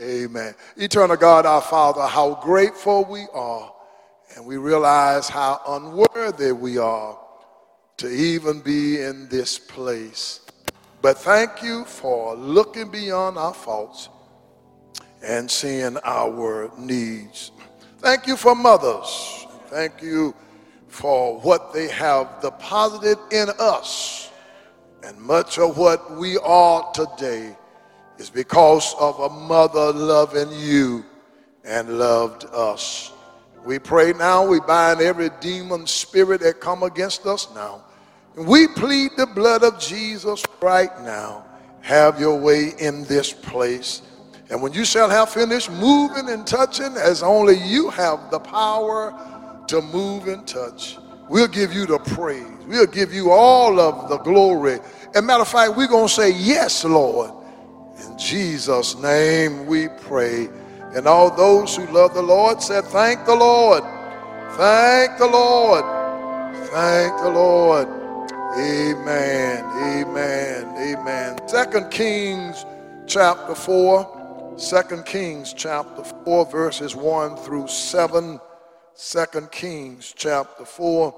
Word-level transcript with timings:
Amen. 0.00 0.54
Eternal 0.76 1.16
God, 1.16 1.46
our 1.46 1.60
Father, 1.60 2.02
how 2.02 2.34
grateful 2.42 3.04
we 3.04 3.26
are, 3.32 3.72
and 4.34 4.44
we 4.44 4.56
realize 4.56 5.28
how 5.28 5.60
unworthy 5.68 6.50
we 6.50 6.78
are 6.78 7.16
to 7.98 8.08
even 8.08 8.60
be 8.60 9.00
in 9.00 9.28
this 9.28 9.56
place. 9.58 10.40
But 11.00 11.18
thank 11.18 11.62
you 11.62 11.84
for 11.84 12.34
looking 12.34 12.90
beyond 12.90 13.38
our 13.38 13.54
faults 13.54 14.08
and 15.22 15.48
seeing 15.48 15.96
our 16.02 16.72
needs. 16.76 17.52
Thank 17.98 18.26
you 18.26 18.36
for 18.36 18.56
mothers. 18.56 19.46
Thank 19.66 20.02
you 20.02 20.34
for 20.88 21.38
what 21.40 21.72
they 21.72 21.88
have 21.88 22.40
deposited 22.40 23.18
in 23.30 23.48
us. 23.60 24.30
And 25.04 25.16
much 25.18 25.58
of 25.58 25.78
what 25.78 26.16
we 26.16 26.36
are 26.38 26.90
today 26.92 27.56
is 28.18 28.30
because 28.30 28.94
of 28.98 29.18
a 29.20 29.28
mother 29.28 29.92
loving 29.92 30.52
you 30.52 31.04
and 31.64 31.98
loved 31.98 32.44
us. 32.52 33.12
We 33.64 33.78
pray 33.78 34.12
now, 34.12 34.46
we 34.46 34.60
bind 34.60 35.00
every 35.00 35.30
demon 35.40 35.86
spirit 35.86 36.42
that 36.42 36.60
come 36.60 36.82
against 36.82 37.26
us 37.26 37.48
now. 37.54 37.82
We 38.36 38.68
plead 38.68 39.12
the 39.16 39.26
blood 39.26 39.62
of 39.62 39.78
Jesus 39.78 40.44
right 40.60 40.90
now. 41.02 41.44
Have 41.80 42.20
your 42.20 42.38
way 42.38 42.72
in 42.78 43.04
this 43.04 43.32
place. 43.32 44.02
And 44.50 44.60
when 44.60 44.72
you 44.72 44.84
shall 44.84 45.08
have 45.08 45.30
finished 45.30 45.70
moving 45.70 46.28
and 46.28 46.46
touching, 46.46 46.96
as 46.96 47.22
only 47.22 47.56
you 47.56 47.90
have 47.90 48.30
the 48.30 48.38
power 48.38 49.64
to 49.68 49.80
move 49.80 50.28
and 50.28 50.46
touch, 50.46 50.98
we'll 51.28 51.48
give 51.48 51.72
you 51.72 51.86
the 51.86 51.98
praise. 51.98 52.46
We'll 52.66 52.86
give 52.86 53.12
you 53.12 53.30
all 53.30 53.80
of 53.80 54.08
the 54.08 54.18
glory. 54.18 54.78
And 55.14 55.26
matter 55.26 55.42
of 55.42 55.48
fact, 55.48 55.76
we're 55.76 55.88
going 55.88 56.08
to 56.08 56.12
say, 56.12 56.32
Yes, 56.32 56.84
Lord. 56.84 57.43
In 58.02 58.18
Jesus' 58.18 58.96
name 58.96 59.66
we 59.66 59.88
pray. 59.88 60.48
And 60.94 61.06
all 61.06 61.30
those 61.30 61.76
who 61.76 61.86
love 61.86 62.14
the 62.14 62.22
Lord 62.22 62.62
said, 62.62 62.84
Thank 62.84 63.26
the 63.26 63.34
Lord. 63.34 63.82
Thank 64.52 65.18
the 65.18 65.26
Lord. 65.26 65.84
Thank 66.68 67.16
the 67.20 67.30
Lord. 67.30 67.88
Amen. 68.56 69.64
Amen. 69.64 70.74
Amen. 70.76 71.48
Second 71.48 71.90
Kings 71.90 72.64
chapter 73.06 73.54
4. 73.54 74.54
Second 74.56 75.04
Kings 75.04 75.52
chapter 75.52 76.04
4, 76.04 76.46
verses 76.46 76.94
1 76.94 77.36
through 77.38 77.66
7. 77.66 78.40
Second 78.94 79.50
Kings 79.50 80.14
chapter 80.16 80.64
4, 80.64 81.12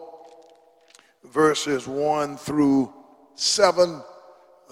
verses 1.25 1.87
1 1.87 2.39
through 2.39 2.91
7. 3.35 4.01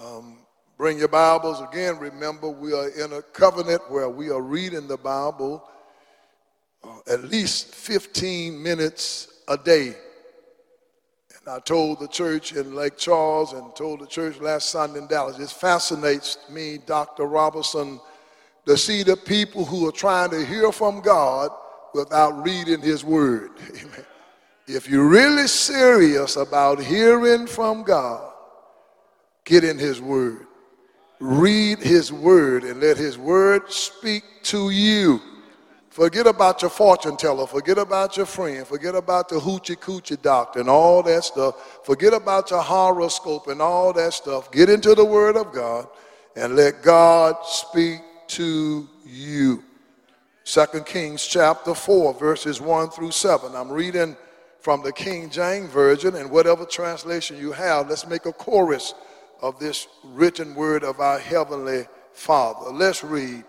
Um, 0.03 0.39
bring 0.77 0.97
your 0.97 1.07
Bibles 1.07 1.61
again. 1.61 1.97
Remember, 1.97 2.49
we 2.49 2.73
are 2.73 2.89
in 2.89 3.13
a 3.13 3.21
covenant 3.21 3.81
where 3.89 4.09
we 4.09 4.29
are 4.29 4.41
reading 4.41 4.87
the 4.87 4.97
Bible 4.97 5.67
uh, 6.83 6.99
at 7.07 7.23
least 7.25 7.73
15 7.73 8.61
minutes 8.61 9.41
a 9.47 9.57
day. 9.57 9.87
And 9.87 11.47
I 11.49 11.59
told 11.59 11.99
the 11.99 12.07
church 12.07 12.53
in 12.53 12.75
Lake 12.75 12.97
Charles 12.97 13.53
and 13.53 13.75
told 13.75 14.01
the 14.01 14.07
church 14.07 14.39
last 14.39 14.69
Sunday 14.69 14.99
in 14.99 15.07
Dallas, 15.07 15.39
it 15.39 15.49
fascinates 15.49 16.37
me, 16.49 16.79
Dr. 16.85 17.25
Robertson 17.25 17.99
to 18.65 18.75
see 18.75 19.03
the 19.03 19.15
people 19.15 19.63
who 19.63 19.87
are 19.87 19.91
trying 19.91 20.31
to 20.31 20.45
hear 20.45 20.71
from 20.71 21.01
God 21.01 21.51
without 21.93 22.43
reading 22.43 22.81
His 22.81 23.03
Word. 23.03 23.51
Amen. 23.69 24.05
If 24.67 24.89
you're 24.89 25.07
really 25.07 25.47
serious 25.47 26.35
about 26.35 26.81
hearing 26.81 27.45
from 27.45 27.83
God, 27.83 28.33
get 29.43 29.63
in 29.63 29.77
His 29.77 30.01
Word. 30.01 30.44
Read 31.25 31.79
His 31.79 32.13
Word 32.13 32.63
and 32.63 32.79
let 32.79 32.97
His 32.97 33.17
Word 33.17 33.71
speak 33.71 34.23
to 34.43 34.69
you. 34.69 35.19
Forget 35.89 36.27
about 36.27 36.61
your 36.61 36.69
fortune 36.69 37.17
teller. 37.17 37.47
Forget 37.47 37.79
about 37.79 38.15
your 38.15 38.27
friend. 38.27 38.67
Forget 38.67 38.93
about 38.93 39.29
the 39.29 39.37
hoochie 39.37 39.75
coochie 39.75 40.21
doctor 40.21 40.59
and 40.59 40.69
all 40.69 41.01
that 41.01 41.23
stuff. 41.23 41.79
Forget 41.83 42.13
about 42.13 42.51
your 42.51 42.61
horoscope 42.61 43.47
and 43.47 43.59
all 43.59 43.91
that 43.93 44.13
stuff. 44.13 44.51
Get 44.51 44.69
into 44.69 44.93
the 44.93 45.03
Word 45.03 45.35
of 45.35 45.51
God 45.51 45.87
and 46.35 46.55
let 46.55 46.83
God 46.83 47.37
speak 47.43 48.01
to 48.27 48.87
you. 49.03 49.63
Second 50.43 50.85
Kings 50.85 51.25
chapter 51.25 51.73
4, 51.73 52.13
verses 52.13 52.61
1 52.61 52.91
through 52.91 53.11
7. 53.11 53.55
I'm 53.55 53.71
reading 53.71 54.15
from 54.59 54.83
the 54.83 54.91
King 54.91 55.31
James 55.31 55.71
Version, 55.71 56.15
and 56.17 56.29
whatever 56.29 56.65
translation 56.65 57.37
you 57.37 57.51
have, 57.51 57.89
let's 57.89 58.05
make 58.05 58.27
a 58.27 58.31
chorus 58.31 58.93
of 59.41 59.59
this 59.59 59.87
written 60.03 60.55
word 60.55 60.83
of 60.83 60.99
our 60.99 61.19
Heavenly 61.19 61.87
Father. 62.13 62.71
Let's 62.71 63.03
read. 63.03 63.43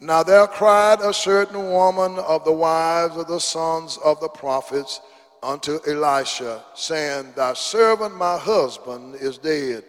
Now 0.00 0.22
there 0.22 0.46
cried 0.46 1.00
a 1.00 1.12
certain 1.12 1.70
woman 1.70 2.18
of 2.18 2.44
the 2.44 2.52
wives 2.52 3.16
of 3.16 3.28
the 3.28 3.40
sons 3.40 3.98
of 4.04 4.20
the 4.20 4.28
prophets 4.28 5.00
unto 5.42 5.78
Elisha, 5.86 6.64
saying, 6.74 7.32
Thy 7.36 7.54
servant, 7.54 8.16
my 8.16 8.38
husband, 8.38 9.16
is 9.16 9.38
dead. 9.38 9.84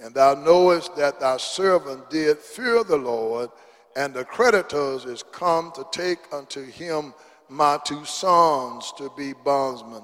And 0.00 0.14
thou 0.14 0.34
knowest 0.34 0.96
that 0.96 1.20
thy 1.20 1.36
servant 1.36 2.10
did 2.10 2.38
fear 2.38 2.84
the 2.84 2.96
Lord 2.96 3.50
and 3.96 4.12
the 4.12 4.24
creditors 4.24 5.04
is 5.04 5.22
come 5.22 5.72
to 5.72 5.86
take 5.92 6.18
unto 6.32 6.64
him 6.64 7.14
my 7.48 7.78
two 7.84 8.04
sons 8.04 8.92
to 8.98 9.10
be 9.16 9.32
bondsmen. 9.32 10.02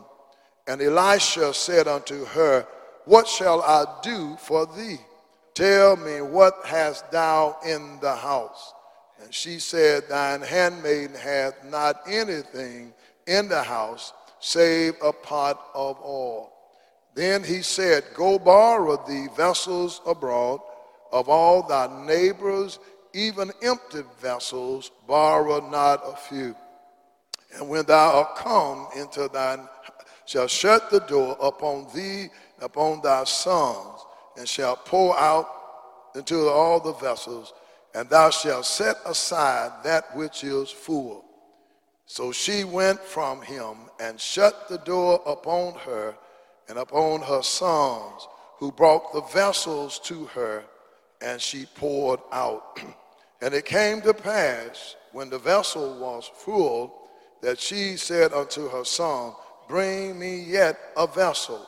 And 0.66 0.80
Elisha 0.80 1.52
said 1.52 1.88
unto 1.88 2.24
her, 2.26 2.66
What 3.04 3.26
shall 3.26 3.62
I 3.62 3.84
do 4.02 4.36
for 4.36 4.66
thee? 4.66 4.98
Tell 5.54 5.96
me, 5.96 6.20
what 6.20 6.54
hast 6.64 7.10
thou 7.10 7.56
in 7.66 7.98
the 8.00 8.14
house? 8.14 8.72
And 9.22 9.34
she 9.34 9.58
said, 9.58 10.08
Thine 10.08 10.40
handmaiden 10.42 11.16
hath 11.16 11.64
not 11.64 12.00
anything 12.06 12.94
in 13.26 13.48
the 13.48 13.62
house 13.62 14.12
save 14.38 14.94
a 15.02 15.12
pot 15.12 15.60
of 15.74 15.98
oil. 16.02 16.52
Then 17.14 17.42
he 17.42 17.62
said, 17.62 18.04
Go 18.14 18.38
borrow 18.38 19.04
thee 19.06 19.28
vessels 19.36 20.00
abroad 20.06 20.60
of 21.12 21.28
all 21.28 21.66
thy 21.66 21.88
neighbors 22.06 22.78
even 23.12 23.50
empty 23.62 24.02
vessels, 24.20 24.90
borrow 25.06 25.68
not 25.68 26.02
a 26.06 26.16
few. 26.16 26.54
And 27.54 27.68
when 27.68 27.84
thou 27.84 28.18
art 28.18 28.36
come 28.36 28.86
into 28.96 29.28
thine, 29.28 29.68
shall 30.26 30.46
shut 30.46 30.90
the 30.90 31.00
door 31.00 31.36
upon 31.40 31.88
thee, 31.94 32.28
upon 32.62 33.00
thy 33.02 33.24
sons, 33.24 34.04
and 34.36 34.48
shall 34.48 34.76
pour 34.76 35.18
out 35.18 35.48
into 36.14 36.48
all 36.48 36.80
the 36.80 36.94
vessels, 36.94 37.52
and 37.94 38.08
thou 38.08 38.30
shalt 38.30 38.66
set 38.66 38.96
aside 39.06 39.70
that 39.84 40.16
which 40.16 40.44
is 40.44 40.70
full. 40.70 41.24
So 42.06 42.32
she 42.32 42.64
went 42.64 43.00
from 43.00 43.42
him 43.42 43.76
and 44.00 44.20
shut 44.20 44.68
the 44.68 44.78
door 44.78 45.22
upon 45.26 45.74
her 45.80 46.16
and 46.68 46.78
upon 46.78 47.22
her 47.22 47.42
sons, 47.42 48.26
who 48.58 48.70
brought 48.72 49.12
the 49.12 49.22
vessels 49.22 49.98
to 50.00 50.24
her, 50.26 50.64
and 51.20 51.40
she 51.40 51.66
poured 51.74 52.20
out. 52.32 52.78
And 53.42 53.54
it 53.54 53.64
came 53.64 54.02
to 54.02 54.12
pass 54.12 54.96
when 55.12 55.30
the 55.30 55.38
vessel 55.38 55.98
was 55.98 56.30
full 56.34 57.08
that 57.40 57.58
she 57.58 57.96
said 57.96 58.34
unto 58.34 58.68
her 58.68 58.84
son, 58.84 59.32
Bring 59.66 60.18
me 60.18 60.40
yet 60.42 60.78
a 60.94 61.06
vessel. 61.06 61.66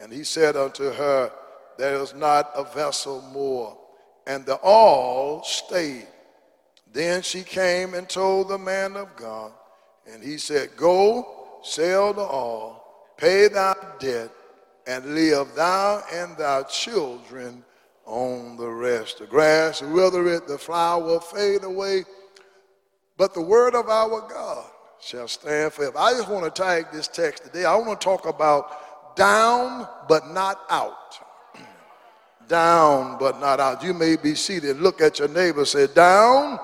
And 0.00 0.12
he 0.12 0.24
said 0.24 0.56
unto 0.56 0.90
her, 0.90 1.30
There 1.78 1.96
is 1.96 2.14
not 2.14 2.50
a 2.56 2.64
vessel 2.64 3.20
more. 3.32 3.76
And 4.26 4.46
the 4.46 4.56
all 4.56 5.42
stayed. 5.44 6.06
Then 6.92 7.22
she 7.22 7.42
came 7.42 7.94
and 7.94 8.08
told 8.08 8.48
the 8.48 8.58
man 8.58 8.96
of 8.96 9.14
God, 9.14 9.52
and 10.10 10.22
he 10.22 10.38
said, 10.38 10.70
Go, 10.76 11.60
sell 11.62 12.12
the 12.12 12.22
all, 12.22 13.12
pay 13.16 13.48
thy 13.48 13.74
debt, 14.00 14.30
and 14.86 15.14
live 15.14 15.54
thou 15.54 16.02
and 16.12 16.36
thy 16.36 16.62
children 16.64 17.64
on 18.06 18.56
the 18.56 18.68
rest. 18.68 19.18
The 19.18 19.26
grass 19.26 19.82
withereth, 19.82 20.48
the 20.48 20.58
flower 20.58 21.02
will 21.02 21.20
fade 21.20 21.62
away, 21.62 22.04
but 23.16 23.34
the 23.34 23.42
word 23.42 23.74
of 23.76 23.88
our 23.88 24.26
God 24.28 24.64
shall 25.00 25.28
stand 25.28 25.72
forever. 25.72 25.96
I 25.96 26.12
just 26.12 26.28
want 26.28 26.52
to 26.52 26.62
tag 26.62 26.86
this 26.92 27.06
text 27.06 27.44
today. 27.44 27.64
I 27.64 27.76
want 27.76 28.00
to 28.00 28.04
talk 28.04 28.26
about 28.26 28.89
down 29.20 29.86
but 30.08 30.28
not 30.30 30.60
out. 30.70 31.18
down 32.48 33.18
but 33.18 33.40
not 33.40 33.60
out. 33.60 33.82
You 33.82 33.94
may 33.94 34.16
be 34.16 34.34
seated. 34.34 34.80
Look 34.80 35.00
at 35.00 35.18
your 35.18 35.28
neighbor. 35.28 35.64
Say 35.64 35.86
down 35.86 36.58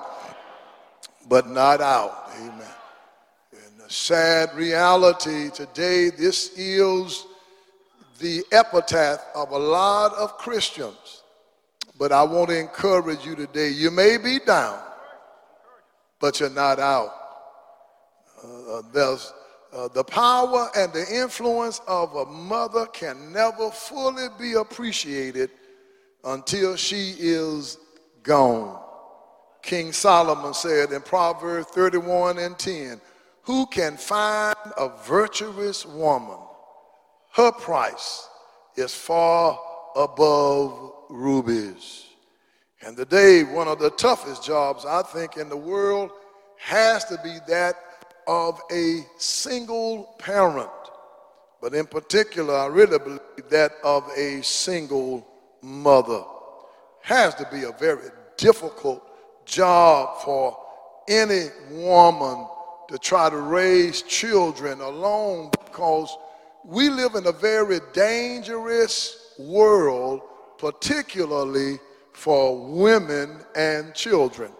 but 1.29 1.47
not 1.47 1.81
out. 1.81 2.31
Amen. 2.39 2.75
And 3.51 3.79
the 3.79 3.89
sad 3.89 4.53
reality 4.55 5.49
today, 5.51 6.09
this 6.09 6.57
is 6.57 7.25
the 8.19 8.43
epitaph 8.51 9.19
of 9.35 9.51
a 9.51 9.57
lot 9.57 10.13
of 10.15 10.37
Christians 10.37 11.17
but 11.97 12.11
I 12.11 12.23
want 12.23 12.49
to 12.49 12.59
encourage 12.59 13.25
you 13.25 13.35
today. 13.35 13.69
You 13.69 13.91
may 13.91 14.17
be 14.17 14.39
down, 14.39 14.79
but 16.19 16.39
you're 16.39 16.49
not 16.49 16.79
out. 16.79 17.13
Uh, 18.43 18.73
uh, 18.73 18.81
there's 18.93 19.33
uh, 19.77 19.87
the 19.89 20.03
power 20.03 20.69
and 20.75 20.91
the 20.91 21.05
influence 21.13 21.81
of 21.87 22.15
a 22.15 22.25
mother 22.25 22.87
can 22.87 23.31
never 23.31 23.69
fully 23.69 24.27
be 24.39 24.53
appreciated 24.53 25.51
until 26.23 26.75
she 26.75 27.13
is 27.19 27.77
gone. 28.23 28.81
King 29.61 29.91
Solomon 29.91 30.53
said 30.53 30.91
in 30.91 31.01
Proverbs 31.01 31.67
31 31.67 32.39
and 32.39 32.57
10, 32.57 32.99
Who 33.43 33.67
can 33.67 33.97
find 33.97 34.55
a 34.77 34.89
virtuous 35.05 35.85
woman? 35.85 36.39
Her 37.33 37.51
price 37.51 38.27
is 38.75 38.95
far 38.95 39.59
above 39.95 40.93
rubies. 41.09 42.05
And 42.81 42.97
today, 42.97 43.43
one 43.43 43.67
of 43.67 43.77
the 43.77 43.91
toughest 43.91 44.43
jobs 44.43 44.85
I 44.85 45.03
think 45.03 45.37
in 45.37 45.49
the 45.49 45.57
world 45.57 46.11
has 46.57 47.05
to 47.05 47.19
be 47.23 47.37
that 47.47 47.75
of 48.27 48.61
a 48.71 49.05
single 49.17 50.15
parent. 50.19 50.69
But 51.61 51.73
in 51.73 51.85
particular, 51.85 52.55
I 52.55 52.67
really 52.67 52.99
believe 52.99 53.49
that 53.49 53.73
of 53.83 54.07
a 54.15 54.43
single 54.43 55.27
mother. 55.61 56.23
Has 57.01 57.35
to 57.35 57.47
be 57.51 57.63
a 57.63 57.71
very 57.71 58.09
difficult 58.37 59.03
job 59.45 60.21
for 60.23 60.57
any 61.07 61.47
woman 61.71 62.47
to 62.89 62.97
try 62.97 63.29
to 63.29 63.37
raise 63.37 64.01
children 64.03 64.81
alone 64.81 65.49
because 65.65 66.15
we 66.63 66.89
live 66.89 67.15
in 67.15 67.25
a 67.27 67.31
very 67.31 67.79
dangerous 67.93 69.33
world, 69.39 70.21
particularly 70.57 71.79
for 72.13 72.57
women 72.67 73.39
and 73.55 73.93
children. 73.93 74.51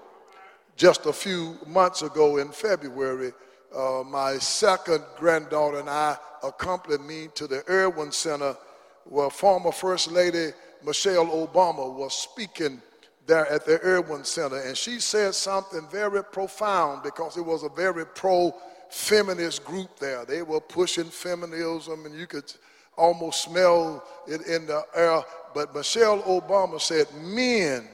Just 0.76 1.06
a 1.06 1.14
few 1.14 1.58
months 1.66 2.02
ago 2.02 2.38
in 2.38 2.50
February, 2.50 3.34
uh, 3.78 4.04
my 4.04 4.38
second 4.40 5.04
granddaughter 5.18 5.80
and 5.80 5.90
I 5.90 6.18
accompanied 6.44 7.02
me 7.02 7.30
to 7.36 7.46
the 7.46 7.64
Erwin 7.70 8.12
Center 8.12 8.58
where 9.06 9.30
former 9.30 9.72
First 9.72 10.12
Lady 10.12 10.50
Michelle 10.84 11.28
Obama 11.28 11.94
was 11.94 12.18
speaking 12.18 12.82
there 13.28 13.46
at 13.52 13.66
the 13.66 13.80
Erwin 13.84 14.24
Center. 14.24 14.58
And 14.58 14.76
she 14.76 15.00
said 15.00 15.36
something 15.36 15.88
very 15.92 16.24
profound 16.24 17.04
because 17.04 17.38
it 17.38 17.46
was 17.46 17.64
a 17.64 17.70
very 17.70 18.06
pro 18.06 18.54
feminist 18.90 19.64
group 19.64 20.00
there. 20.00 20.26
They 20.26 20.42
were 20.42 20.62
pushing 20.62 21.06
feminism, 21.06 22.06
and 22.06 22.16
you 22.16 22.26
could 22.26 22.52
almost 22.98 23.44
smell 23.44 24.04
it 24.28 24.48
in 24.48 24.66
the 24.66 24.84
air. 24.96 25.22
But 25.54 25.76
Michelle 25.76 26.22
Obama 26.24 26.82
said, 26.82 27.08
Men, 27.22 27.88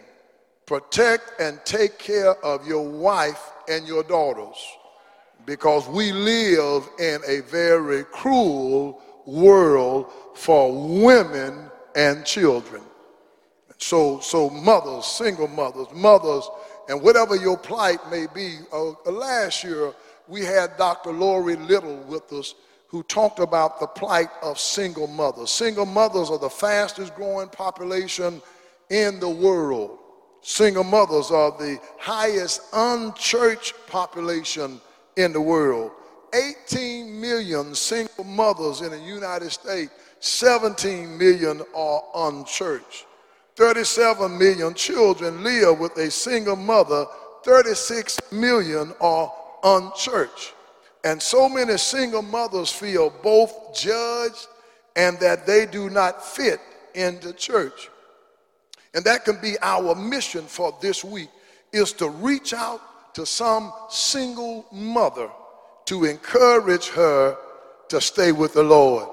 protect 0.65 1.41
and 1.41 1.59
take 1.65 1.97
care 1.99 2.35
of 2.45 2.65
your 2.65 2.87
wife 2.87 3.51
and 3.67 3.87
your 3.87 4.03
daughters 4.03 4.57
because 5.45 5.87
we 5.87 6.11
live 6.11 6.87
in 6.99 7.21
a 7.27 7.41
very 7.41 8.03
cruel 8.05 9.01
world 9.25 10.11
for 10.35 10.71
women 10.99 11.69
and 11.95 12.25
children. 12.25 12.81
So, 13.77 14.19
so 14.19 14.49
mothers, 14.49 15.05
single 15.05 15.47
mothers, 15.47 15.87
mothers, 15.93 16.49
and 16.89 17.01
whatever 17.01 17.35
your 17.35 17.57
plight 17.57 17.99
may 18.09 18.27
be. 18.33 18.59
Uh, 18.71 18.91
last 19.11 19.63
year, 19.63 19.93
we 20.27 20.43
had 20.45 20.77
Dr. 20.77 21.11
Lori 21.11 21.55
Little 21.55 21.97
with 22.03 22.31
us 22.31 22.55
who 22.87 23.03
talked 23.03 23.39
about 23.39 23.79
the 23.79 23.87
plight 23.87 24.29
of 24.41 24.59
single 24.59 25.07
mothers. 25.07 25.49
Single 25.49 25.85
mothers 25.85 26.29
are 26.29 26.37
the 26.37 26.49
fastest 26.49 27.15
growing 27.15 27.49
population 27.49 28.41
in 28.89 29.19
the 29.19 29.29
world. 29.29 29.97
Single 30.41 30.83
mothers 30.83 31.31
are 31.31 31.51
the 31.51 31.79
highest 31.97 32.61
unchurched 32.71 33.73
population 33.87 34.79
in 35.15 35.33
the 35.33 35.41
world. 35.41 35.91
18 36.33 37.19
million 37.21 37.75
single 37.75 38.23
mothers 38.23 38.81
in 38.81 38.91
the 38.91 38.99
United 38.99 39.51
States, 39.51 39.91
17 40.19 41.17
million 41.17 41.61
are 41.75 42.03
unchurched. 42.15 43.05
37 43.55 44.37
million 44.37 44.73
children 44.73 45.43
live 45.43 45.79
with 45.79 45.95
a 45.97 46.09
single 46.09 46.55
mother, 46.55 47.05
36 47.43 48.19
million 48.31 48.93
are 48.99 49.31
unchurched. 49.63 50.53
And 51.03 51.21
so 51.21 51.47
many 51.47 51.77
single 51.77 52.21
mothers 52.21 52.71
feel 52.71 53.11
both 53.21 53.75
judged 53.75 54.47
and 54.95 55.19
that 55.19 55.45
they 55.45 55.65
do 55.65 55.89
not 55.89 56.25
fit 56.25 56.59
into 56.95 57.33
church. 57.33 57.89
And 58.93 59.03
that 59.05 59.25
can 59.25 59.39
be 59.41 59.55
our 59.61 59.95
mission 59.95 60.45
for 60.45 60.75
this 60.81 61.03
week 61.03 61.29
is 61.71 61.91
to 61.93 62.09
reach 62.09 62.53
out 62.53 62.81
to 63.13 63.25
some 63.25 63.71
single 63.89 64.65
mother 64.71 65.29
to 65.85 66.05
encourage 66.05 66.87
her 66.89 67.37
to 67.89 68.01
stay 68.01 68.31
with 68.31 68.53
the 68.53 68.63
Lord. 68.63 69.07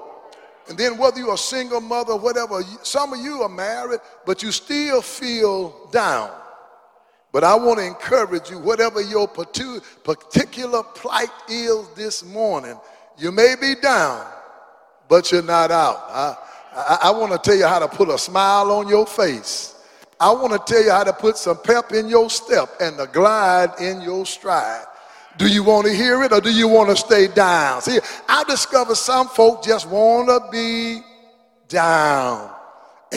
And 0.69 0.77
then 0.77 0.97
whether 0.97 1.19
you're 1.19 1.33
a 1.33 1.37
single 1.37 1.81
mother, 1.81 2.15
whatever, 2.15 2.61
some 2.83 3.13
of 3.13 3.19
you 3.19 3.41
are 3.41 3.49
married, 3.49 3.99
but 4.25 4.41
you 4.41 4.51
still 4.51 5.01
feel 5.01 5.89
down. 5.91 6.31
But 7.31 7.43
I 7.43 7.55
want 7.55 7.79
to 7.79 7.85
encourage 7.85 8.49
you, 8.49 8.59
whatever 8.59 9.01
your 9.01 9.27
particular 9.27 10.83
plight 10.83 11.29
is 11.49 11.87
this 11.95 12.23
morning, 12.25 12.77
you 13.17 13.31
may 13.31 13.55
be 13.59 13.75
down, 13.75 14.25
but 15.07 15.31
you're 15.31 15.41
not 15.41 15.71
out. 15.71 16.05
I, 16.09 16.37
I, 16.73 16.99
I 17.03 17.11
want 17.11 17.31
to 17.31 17.37
tell 17.37 17.57
you 17.57 17.67
how 17.67 17.79
to 17.79 17.87
put 17.87 18.09
a 18.09 18.17
smile 18.17 18.71
on 18.71 18.87
your 18.87 19.05
face. 19.05 19.70
I 20.21 20.31
want 20.31 20.53
to 20.53 20.71
tell 20.71 20.83
you 20.83 20.91
how 20.91 21.03
to 21.03 21.13
put 21.13 21.35
some 21.35 21.57
pep 21.57 21.93
in 21.93 22.07
your 22.07 22.29
step 22.29 22.69
and 22.79 22.97
the 22.97 23.07
glide 23.07 23.71
in 23.81 24.01
your 24.01 24.23
stride. 24.27 24.85
Do 25.37 25.47
you 25.47 25.63
want 25.63 25.87
to 25.87 25.93
hear 25.93 26.21
it 26.21 26.31
or 26.31 26.39
do 26.39 26.51
you 26.51 26.67
want 26.67 26.91
to 26.91 26.95
stay 26.95 27.27
down? 27.27 27.81
See, 27.81 27.99
I 28.29 28.43
discovered 28.43 28.97
some 28.97 29.27
folk 29.29 29.63
just 29.63 29.89
want 29.89 30.27
to 30.29 30.51
be 30.51 31.01
down. 31.67 32.51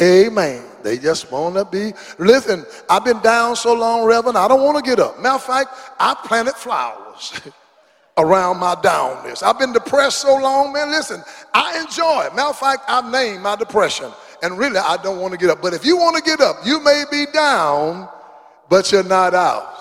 Amen. 0.00 0.64
They 0.82 0.96
just 0.96 1.30
want 1.30 1.56
to 1.56 1.66
be. 1.66 1.92
Listen, 2.18 2.64
I've 2.88 3.04
been 3.04 3.20
down 3.20 3.54
so 3.56 3.74
long, 3.74 4.06
Reverend, 4.06 4.38
I 4.38 4.48
don't 4.48 4.62
want 4.62 4.82
to 4.82 4.88
get 4.88 4.98
up. 4.98 5.20
Matter 5.20 5.34
of 5.34 5.44
fact, 5.44 5.70
I 6.00 6.14
planted 6.24 6.54
flowers 6.54 7.38
around 8.16 8.58
my 8.58 8.76
downness. 8.76 9.42
I've 9.42 9.58
been 9.58 9.74
depressed 9.74 10.20
so 10.20 10.36
long, 10.36 10.72
man. 10.72 10.90
Listen, 10.90 11.22
I 11.52 11.80
enjoy 11.80 12.22
it. 12.22 12.34
Matter 12.34 12.48
of 12.48 12.58
fact, 12.58 12.84
I've 12.88 13.10
named 13.10 13.42
my 13.42 13.56
depression. 13.56 14.10
And 14.42 14.58
really, 14.58 14.78
I 14.78 14.96
don't 15.02 15.20
want 15.20 15.32
to 15.32 15.38
get 15.38 15.50
up. 15.50 15.62
But 15.62 15.74
if 15.74 15.84
you 15.84 15.96
want 15.96 16.16
to 16.16 16.22
get 16.22 16.40
up, 16.40 16.56
you 16.64 16.82
may 16.82 17.04
be 17.10 17.26
down, 17.32 18.08
but 18.68 18.90
you're 18.92 19.04
not 19.04 19.34
out. 19.34 19.74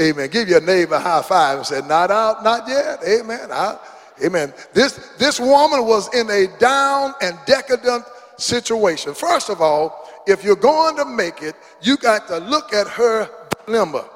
Amen. 0.00 0.30
Give 0.30 0.48
your 0.48 0.60
neighbor 0.60 0.94
a 0.94 1.00
high 1.00 1.22
five 1.22 1.58
and 1.58 1.66
say, 1.66 1.80
Not 1.86 2.10
out, 2.10 2.42
not 2.42 2.66
yet. 2.66 3.00
Amen. 3.06 3.52
I, 3.52 3.78
amen. 4.24 4.52
This, 4.72 4.96
this 5.18 5.38
woman 5.38 5.86
was 5.86 6.12
in 6.14 6.30
a 6.30 6.46
down 6.58 7.14
and 7.20 7.38
decadent 7.46 8.04
situation. 8.38 9.14
First 9.14 9.50
of 9.50 9.60
all, 9.60 10.08
if 10.26 10.44
you're 10.44 10.56
going 10.56 10.96
to 10.96 11.04
make 11.04 11.42
it, 11.42 11.54
you 11.82 11.96
got 11.96 12.26
to 12.28 12.38
look 12.38 12.72
at 12.72 12.86
her 12.88 13.28
dilemma. 13.66 14.08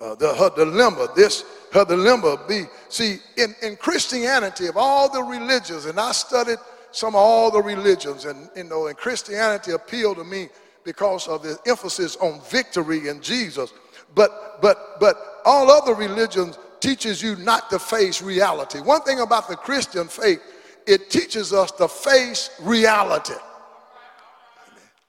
Uh, 0.00 0.14
the, 0.16 0.34
her 0.34 0.50
dilemma, 0.50 1.08
this, 1.14 1.44
her 1.72 1.84
dilemma 1.84 2.38
be, 2.48 2.64
see, 2.88 3.18
in, 3.36 3.54
in 3.62 3.76
Christianity, 3.76 4.66
of 4.66 4.76
all 4.76 5.08
the 5.08 5.22
religions, 5.22 5.86
and 5.86 5.98
I 5.98 6.12
studied 6.12 6.58
some 6.92 7.14
of 7.14 7.20
all 7.20 7.50
the 7.50 7.62
religions, 7.62 8.24
and, 8.24 8.48
you 8.54 8.64
know, 8.64 8.86
and 8.86 8.96
Christianity 8.96 9.72
appealed 9.72 10.18
to 10.18 10.24
me 10.24 10.48
because 10.84 11.28
of 11.28 11.42
the 11.42 11.58
emphasis 11.66 12.16
on 12.16 12.40
victory 12.42 13.08
in 13.08 13.20
Jesus. 13.20 13.72
But, 14.14 14.60
but, 14.60 15.00
but 15.00 15.16
all 15.44 15.70
other 15.70 15.94
religions 15.94 16.58
teaches 16.80 17.22
you 17.22 17.36
not 17.36 17.70
to 17.70 17.78
face 17.78 18.20
reality. 18.20 18.80
One 18.80 19.02
thing 19.02 19.20
about 19.20 19.48
the 19.48 19.56
Christian 19.56 20.08
faith, 20.08 20.40
it 20.86 21.10
teaches 21.10 21.52
us 21.52 21.70
to 21.72 21.88
face 21.88 22.50
reality. 22.60 23.34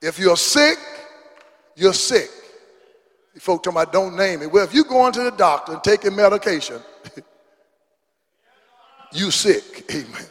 If 0.02 0.20
you're 0.20 0.38
sick, 0.38 0.78
you're 1.75 1.94
sick. 1.94 2.30
Folk 3.40 3.63
talking 3.63 3.82
about 3.82 3.92
don't 3.92 4.16
name 4.16 4.44
it. 4.44 4.52
Well, 4.52 4.63
if 4.63 4.74
you 4.74 4.84
go 4.84 5.08
into 5.08 5.24
the 5.24 5.32
doctor 5.32 5.74
and 5.84 6.04
your 6.04 6.12
medication, 6.12 6.80
you 9.12 9.32
sick. 9.32 9.86
Amen. 9.92 10.25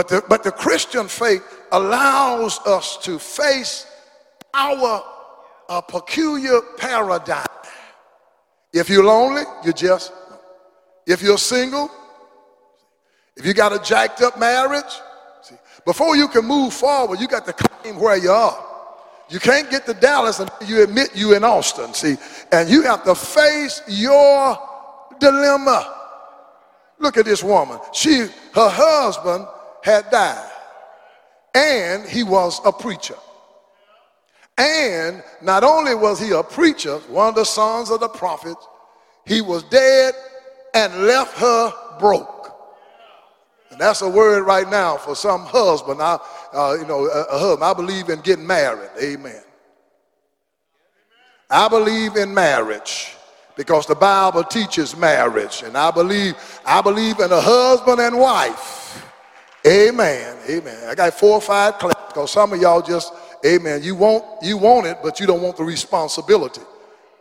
But 0.00 0.08
the, 0.08 0.24
but 0.30 0.42
the 0.42 0.50
Christian 0.50 1.08
faith 1.08 1.44
allows 1.72 2.58
us 2.60 2.96
to 3.02 3.18
face 3.18 3.86
our 4.54 5.04
uh, 5.68 5.82
peculiar 5.82 6.62
paradigm. 6.78 7.44
If 8.72 8.88
you're 8.88 9.04
lonely, 9.04 9.42
you're 9.62 9.74
just. 9.74 10.10
If 11.06 11.20
you're 11.20 11.36
single, 11.36 11.90
if 13.36 13.44
you 13.44 13.52
got 13.52 13.74
a 13.74 13.78
jacked 13.78 14.22
up 14.22 14.38
marriage, 14.38 14.90
see, 15.42 15.56
before 15.84 16.16
you 16.16 16.28
can 16.28 16.46
move 16.46 16.72
forward, 16.72 17.20
you 17.20 17.28
got 17.28 17.44
to 17.44 17.52
claim 17.52 18.00
where 18.00 18.16
you 18.16 18.30
are. 18.30 18.58
You 19.28 19.38
can't 19.38 19.70
get 19.70 19.84
to 19.84 19.92
Dallas 19.92 20.40
until 20.40 20.66
you 20.66 20.82
admit 20.82 21.10
you 21.14 21.36
in 21.36 21.44
Austin, 21.44 21.92
see, 21.92 22.16
and 22.52 22.70
you 22.70 22.84
have 22.84 23.04
to 23.04 23.14
face 23.14 23.82
your 23.86 24.58
dilemma. 25.18 25.94
Look 26.98 27.18
at 27.18 27.26
this 27.26 27.44
woman. 27.44 27.78
She, 27.92 28.20
her 28.54 28.70
husband 28.70 29.46
had 29.82 30.10
died, 30.10 30.50
and 31.54 32.06
he 32.06 32.22
was 32.22 32.60
a 32.64 32.72
preacher. 32.72 33.16
And 34.58 35.22
not 35.40 35.64
only 35.64 35.94
was 35.94 36.20
he 36.20 36.32
a 36.32 36.42
preacher, 36.42 36.98
one 37.08 37.28
of 37.28 37.34
the 37.34 37.44
sons 37.44 37.90
of 37.90 38.00
the 38.00 38.08
prophets, 38.08 38.66
he 39.24 39.40
was 39.40 39.62
dead 39.64 40.14
and 40.74 41.06
left 41.06 41.38
her 41.38 41.72
broke. 41.98 42.40
And 43.70 43.80
that's 43.80 44.02
a 44.02 44.08
word 44.08 44.42
right 44.42 44.68
now 44.68 44.96
for 44.96 45.14
some 45.14 45.46
husband. 45.46 46.02
I, 46.02 46.18
uh, 46.52 46.76
you 46.78 46.86
know, 46.86 47.06
a, 47.06 47.22
a 47.22 47.38
husband. 47.38 47.64
I 47.64 47.72
believe 47.72 48.08
in 48.10 48.20
getting 48.20 48.46
married. 48.46 48.90
Amen. 49.00 49.42
I 51.48 51.68
believe 51.68 52.16
in 52.16 52.34
marriage 52.34 53.14
because 53.56 53.86
the 53.86 53.94
Bible 53.94 54.44
teaches 54.44 54.96
marriage. 54.96 55.62
And 55.62 55.76
I 55.76 55.90
believe, 55.90 56.34
I 56.64 56.80
believe 56.82 57.20
in 57.20 57.32
a 57.32 57.40
husband 57.40 58.00
and 58.00 58.18
wife. 58.18 58.79
Amen. 59.66 60.36
Amen. 60.48 60.88
I 60.88 60.94
got 60.94 61.12
four 61.14 61.34
or 61.34 61.40
five 61.40 61.78
claps 61.78 62.00
because 62.08 62.30
some 62.30 62.52
of 62.52 62.60
y'all 62.60 62.82
just, 62.82 63.12
amen, 63.44 63.82
you 63.82 63.94
want, 63.94 64.24
you 64.42 64.56
want 64.56 64.86
it, 64.86 64.98
but 65.02 65.20
you 65.20 65.26
don't 65.26 65.42
want 65.42 65.56
the 65.56 65.64
responsibility. 65.64 66.62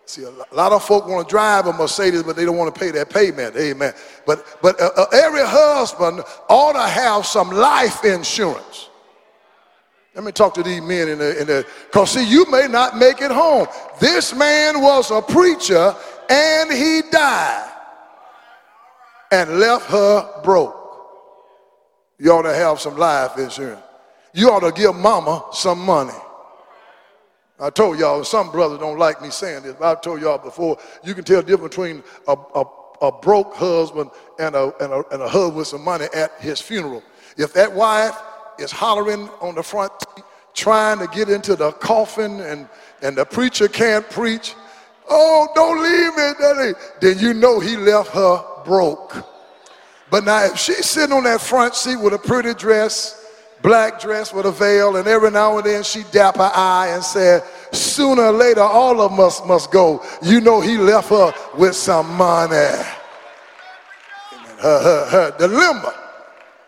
See, 0.06 0.24
a 0.24 0.56
lot 0.56 0.72
of 0.72 0.84
folk 0.84 1.08
want 1.08 1.28
to 1.28 1.32
drive 1.32 1.68
a 1.68 1.74
Mercedes, 1.74 2.24
but 2.24 2.36
they 2.36 2.44
don't 2.44 2.58
want 2.58 2.74
to 2.74 2.80
pay 2.80 2.90
that 2.92 3.12
payment. 3.12 3.56
Amen. 3.56 3.94
But, 4.26 4.58
but 4.60 4.82
uh, 4.82 4.90
uh, 4.98 5.06
every 5.14 5.46
husband 5.46 6.22
ought 6.50 6.74
to 6.74 6.88
have 6.88 7.28
some 7.28 7.52
life 7.52 8.04
insurance. 8.04 8.90
Let 10.16 10.24
me 10.24 10.32
talk 10.32 10.56
to 10.56 10.64
these 10.64 10.82
men 10.82 11.10
in 11.10 11.20
the, 11.20 11.40
in 11.40 11.46
the, 11.46 11.66
because 11.86 12.12
see, 12.12 12.28
you 12.28 12.50
may 12.50 12.68
not 12.68 12.98
make 12.98 13.22
it 13.22 13.30
home. 13.30 13.68
This 14.00 14.34
man 14.34 14.82
was 14.82 15.12
a 15.12 15.22
preacher 15.22 15.96
and 16.28 16.72
he 16.72 17.04
died 17.12 17.72
and 19.32 19.60
left 19.60 19.86
her 19.92 20.42
broke. 20.44 20.79
You 22.20 22.34
ought 22.34 22.44
to 22.44 22.54
have 22.54 22.80
some 22.80 22.98
life 22.98 23.38
insurance. 23.38 23.82
You 24.34 24.52
ought 24.52 24.60
to 24.60 24.72
give 24.72 24.96
mama 24.96 25.46
some 25.54 25.80
money. 25.80 26.14
I 27.60 27.70
told 27.70 28.00
y'all, 28.00 28.24
some 28.24 28.52
brothers 28.52 28.80
don't 28.80 28.98
like 28.98 29.22
me 29.22 29.30
saying 29.30 29.64
this, 29.64 29.76
but 29.78 29.98
I 29.98 30.02
told 30.02 30.22
y'all 30.22 30.38
before, 30.38 30.78
you 31.04 31.14
can 31.14 31.24
tell 31.24 31.42
the 31.42 31.48
difference 31.48 31.76
between 31.76 32.04
a, 32.28 32.38
a, 32.56 32.64
a 33.02 33.12
broke 33.12 33.56
husband 33.56 34.12
and 34.38 34.56
a, 34.56 34.72
and, 34.82 34.94
a, 34.94 35.04
and 35.12 35.22
a 35.22 35.28
husband 35.28 35.58
with 35.58 35.68
some 35.68 35.84
money 35.84 36.06
at 36.14 36.32
his 36.40 36.62
funeral. 36.62 37.04
If 37.38 37.54
that 37.54 37.74
wife 37.74 38.16
is 38.60 38.72
hollering 38.72 39.28
on 39.42 39.56
the 39.56 39.64
front 39.64 39.92
trying 40.54 41.00
to 41.00 41.08
get 41.08 41.30
into 41.30 41.56
the 41.56 41.72
coffin 41.74 42.40
and, 42.42 42.68
and 43.02 43.18
the 43.18 43.26
preacher 43.26 43.68
can't 43.68 44.10
preach, 44.10 44.56
oh, 45.10 45.48
don't 45.56 45.82
leave 45.82 46.16
me, 46.16 46.34
daddy, 46.40 46.74
then 47.02 47.20
you 47.20 47.34
know 47.34 47.60
he 47.60 47.78
left 47.78 48.10
her 48.10 48.44
broke. 48.64 49.26
But 50.10 50.24
now 50.24 50.46
if 50.46 50.58
she's 50.58 50.86
sitting 50.86 51.16
on 51.16 51.24
that 51.26 51.42
front 51.42 51.76
seat 51.76 51.98
with 51.98 52.14
a 52.14 52.18
pretty 52.18 52.54
dress, 52.54 53.16
black 53.62 54.00
dress 54.00 54.34
with 54.34 54.46
a 54.46 54.52
veil, 54.52 54.96
and 54.96 55.08
every 55.08 55.32
now 55.32 55.58
and 55.58 55.66
then 55.66 55.84
she 55.84 56.04
dap 56.12 56.38
her 56.38 56.52
eye 56.54 56.90
and 56.94 57.04
said, 57.04 57.44
sooner 57.72 58.24
or 58.24 58.32
later 58.32 58.62
all 58.62 59.02
of 59.02 59.20
us 59.20 59.46
must 59.46 59.72
go. 59.72 60.04
You 60.22 60.42
know 60.42 60.62
he 60.62 60.78
left 60.78 61.10
her 61.10 61.34
with 61.58 61.76
some 61.76 62.10
money. 62.16 62.56
Amen. 62.56 62.86
Her, 64.60 64.84
her, 64.84 65.06
her 65.10 65.38
dilemma. 65.38 65.94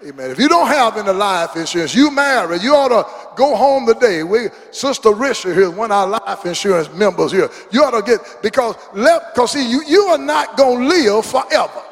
Amen. 0.04 0.32
If 0.32 0.40
you 0.40 0.50
don't 0.50 0.68
have 0.68 0.98
any 0.98 1.12
life 1.12 1.56
insurance, 1.56 1.94
you 1.94 2.10
married, 2.10 2.64
you 2.64 2.74
ought 2.74 2.90
to 2.90 3.36
go 3.36 3.56
home 3.56 3.86
today. 3.86 4.24
We, 4.24 4.50
Sister 4.72 5.10
Risha 5.10 5.54
here, 5.54 5.70
one 5.70 5.92
of 5.92 5.98
our 6.12 6.26
life 6.26 6.46
insurance 6.46 6.92
members 6.94 7.32
here. 7.32 7.50
You 7.72 7.84
ought 7.84 7.92
to 7.92 8.02
get, 8.02 8.20
because 8.42 8.76
left, 8.94 9.36
because 9.36 9.52
see, 9.52 9.70
you, 9.70 9.84
you 9.88 10.02
are 10.06 10.18
not 10.18 10.58
going 10.58 10.82
to 10.82 10.88
live 10.88 11.26
forever. 11.26 11.84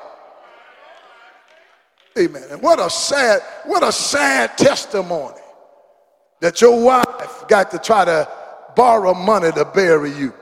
Amen. 2.20 2.44
And 2.52 2.62
what 2.62 2.80
a 2.80 2.90
sad, 2.90 3.42
what 3.66 3.84
a 3.84 3.92
sad 3.92 4.58
testimony 4.58 5.40
that 6.42 6.60
your 6.62 6.84
wife 6.84 7.48
got 7.48 7.72
to 7.72 7.80
try 7.80 8.06
to 8.06 8.28
borrow 8.76 9.14
money 9.14 9.52
to 9.54 9.66
bury 9.66 10.12
you. 10.12 10.34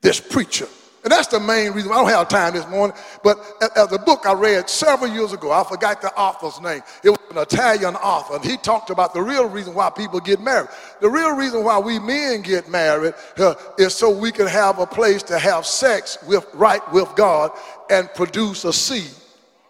This 0.00 0.20
preacher. 0.20 0.66
And 1.04 1.10
that's 1.10 1.26
the 1.26 1.40
main 1.40 1.72
reason. 1.72 1.90
I 1.90 1.96
don't 1.96 2.08
have 2.10 2.28
time 2.28 2.54
this 2.54 2.68
morning, 2.68 2.96
but 3.24 3.38
as 3.76 3.90
a 3.90 3.98
book 3.98 4.24
I 4.24 4.34
read 4.34 4.70
several 4.70 5.12
years 5.12 5.32
ago, 5.32 5.50
I 5.50 5.64
forgot 5.64 6.00
the 6.00 6.14
author's 6.14 6.60
name. 6.60 6.80
It 7.02 7.10
was 7.10 7.18
an 7.30 7.38
Italian 7.38 7.96
author, 7.96 8.36
and 8.36 8.44
he 8.44 8.56
talked 8.56 8.90
about 8.90 9.12
the 9.12 9.20
real 9.20 9.48
reason 9.48 9.74
why 9.74 9.90
people 9.90 10.20
get 10.20 10.40
married. 10.40 10.68
The 11.00 11.08
real 11.08 11.34
reason 11.34 11.64
why 11.64 11.78
we 11.80 11.98
men 11.98 12.42
get 12.42 12.68
married 12.68 13.14
uh, 13.38 13.54
is 13.78 13.96
so 13.96 14.10
we 14.10 14.30
can 14.30 14.46
have 14.46 14.78
a 14.78 14.86
place 14.86 15.24
to 15.24 15.40
have 15.40 15.66
sex 15.66 16.18
with 16.24 16.46
right 16.54 16.80
with 16.92 17.12
God 17.16 17.50
and 17.90 18.08
produce 18.14 18.64
a 18.64 18.72
seed. 18.72 19.10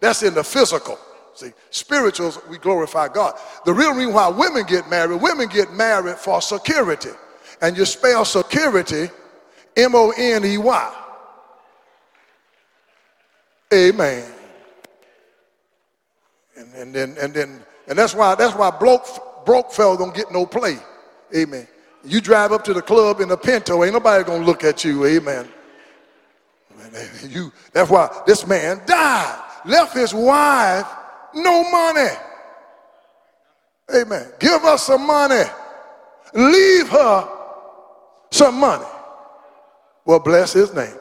That's 0.03 0.21
in 0.21 0.33
the 0.33 0.43
physical. 0.43 0.99
See, 1.33 1.53
spirituals, 1.69 2.37
we 2.49 2.57
glorify 2.57 3.07
God. 3.07 3.35
The 3.63 3.73
real 3.73 3.95
reason 3.95 4.13
why 4.13 4.27
women 4.27 4.65
get 4.65 4.89
married, 4.89 5.21
women 5.21 5.47
get 5.47 5.71
married 5.71 6.17
for 6.17 6.41
security. 6.41 7.11
And 7.61 7.77
you 7.77 7.85
spell 7.85 8.25
security 8.25 9.09
M 9.77 9.95
O 9.95 10.13
N 10.17 10.43
E 10.43 10.57
Y. 10.57 10.95
Amen. 13.73 14.29
And, 16.57 16.73
and 16.73 16.93
then 16.93 17.15
and 17.21 17.33
then 17.33 17.65
and 17.87 17.97
that's 17.97 18.13
why 18.13 18.35
that's 18.35 18.57
why 18.57 18.71
broke 18.71 19.45
broke 19.45 19.71
fellas 19.71 19.99
don't 19.99 20.13
get 20.13 20.33
no 20.33 20.45
play. 20.45 20.79
Amen. 21.33 21.65
You 22.03 22.19
drive 22.19 22.51
up 22.51 22.65
to 22.65 22.73
the 22.73 22.81
club 22.81 23.21
in 23.21 23.31
a 23.31 23.37
Pinto, 23.37 23.85
ain't 23.85 23.93
nobody 23.93 24.25
gonna 24.25 24.43
look 24.43 24.65
at 24.65 24.83
you. 24.83 25.05
Amen. 25.05 25.47
You, 27.29 27.53
that's 27.71 27.89
why 27.89 28.09
this 28.27 28.45
man 28.45 28.81
died 28.85 29.52
left 29.65 29.95
his 29.95 30.13
wife 30.13 30.87
no 31.33 31.69
money. 31.69 32.09
Amen. 33.93 34.31
Give 34.39 34.63
us 34.63 34.83
some 34.83 35.05
money. 35.05 35.43
Leave 36.33 36.89
her 36.89 37.29
some 38.31 38.59
money. 38.59 38.85
Well, 40.05 40.19
bless 40.19 40.53
his 40.53 40.73
name. 40.73 40.95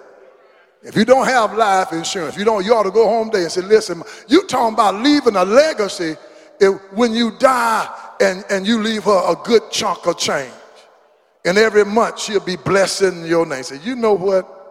If 0.83 0.97
you 0.97 1.05
don't 1.05 1.27
have 1.27 1.57
life 1.57 1.93
insurance, 1.93 2.37
you 2.37 2.45
don't, 2.45 2.65
you 2.65 2.75
ought 2.75 2.83
to 2.83 2.91
go 2.91 3.07
home 3.09 3.31
there 3.33 3.43
and 3.43 3.53
say, 3.53 3.63
listen, 3.63 4.03
you 4.29 4.47
talking 4.47 4.75
about 4.75 4.97
leaving 4.97 5.37
a 5.37 5.45
legacy 5.45 6.17
if, 6.61 6.93
when 6.93 7.15
you 7.15 7.33
die 7.39 7.89
and, 8.21 8.45
and 8.51 8.67
you 8.67 8.83
leave 8.83 9.05
her 9.05 9.33
a 9.33 9.37
good 9.45 9.71
chunk 9.71 10.07
of 10.07 10.19
change. 10.19 10.53
And 11.45 11.57
every 11.57 11.85
month 11.85 12.21
she'll 12.21 12.41
be 12.41 12.57
blessing 12.57 13.25
your 13.27 13.47
name. 13.47 13.63
Say, 13.63 13.79
you 13.83 13.97
know 13.97 14.13
what? 14.13 14.62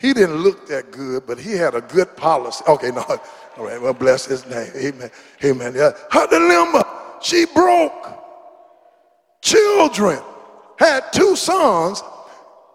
He 0.00 0.12
didn't 0.12 0.36
look 0.36 0.66
that 0.68 0.90
good, 0.90 1.26
but 1.26 1.38
he 1.38 1.52
had 1.52 1.74
a 1.74 1.80
good 1.80 2.16
policy. 2.16 2.64
Okay, 2.68 2.90
no. 2.90 3.02
All 3.56 3.64
right, 3.64 3.80
well, 3.80 3.94
bless 3.94 4.26
his 4.26 4.46
name. 4.46 4.70
Amen. 4.76 5.10
Amen. 5.44 5.74
Yeah. 5.74 5.90
Her 6.10 6.26
dilemma, 6.28 6.86
she 7.20 7.44
broke. 7.46 8.06
Children 9.42 10.20
had 10.78 11.12
two 11.12 11.34
sons, 11.34 12.02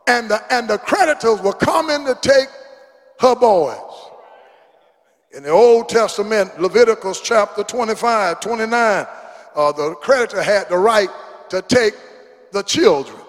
and 0.07 0.29
the, 0.29 0.43
and 0.53 0.69
the 0.69 0.77
creditors 0.77 1.41
were 1.41 1.53
coming 1.53 2.05
to 2.05 2.17
take 2.21 2.49
her 3.19 3.35
boys. 3.35 3.77
In 5.31 5.43
the 5.43 5.49
Old 5.49 5.89
Testament, 5.89 6.59
Leviticus 6.59 7.21
chapter 7.21 7.63
25, 7.63 8.39
29, 8.39 9.05
uh, 9.55 9.71
the 9.71 9.95
creditor 9.95 10.43
had 10.43 10.69
the 10.69 10.77
right 10.77 11.09
to 11.49 11.61
take 11.61 11.93
the 12.51 12.61
children. 12.61 13.19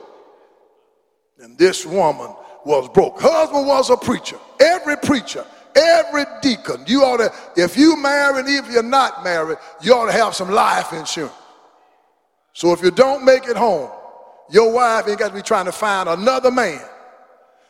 And 1.39 1.57
this 1.57 1.87
woman 1.87 2.35
was 2.65 2.89
broke. 2.89 3.21
Husband 3.21 3.67
was 3.67 3.91
a 3.91 3.97
preacher. 3.97 4.37
Every 4.61 4.97
preacher, 4.97 5.45
every 5.75 6.25
deacon, 6.43 6.85
you 6.87 7.03
ought 7.03 7.19
to, 7.19 7.33
if 7.57 7.77
you 7.77 7.97
married, 7.97 8.47
if 8.47 8.71
you're 8.71 8.83
not 8.83 9.25
married, 9.25 9.59
you 9.83 9.95
ought 9.95 10.07
to 10.07 10.13
have 10.13 10.35
some 10.35 10.51
life 10.51 10.93
insurance. 10.93 11.33
So 12.53 12.73
if 12.73 12.83
you 12.83 12.91
don't 12.91 13.25
make 13.25 13.47
it 13.47 13.57
home, 13.57 13.91
your 14.51 14.73
wife 14.73 15.09
ain't 15.09 15.19
got 15.19 15.29
to 15.29 15.35
be 15.35 15.43
trying 15.43 15.65
to 15.65 15.73
find 15.73 16.09
another 16.09 16.51
man 16.51 16.81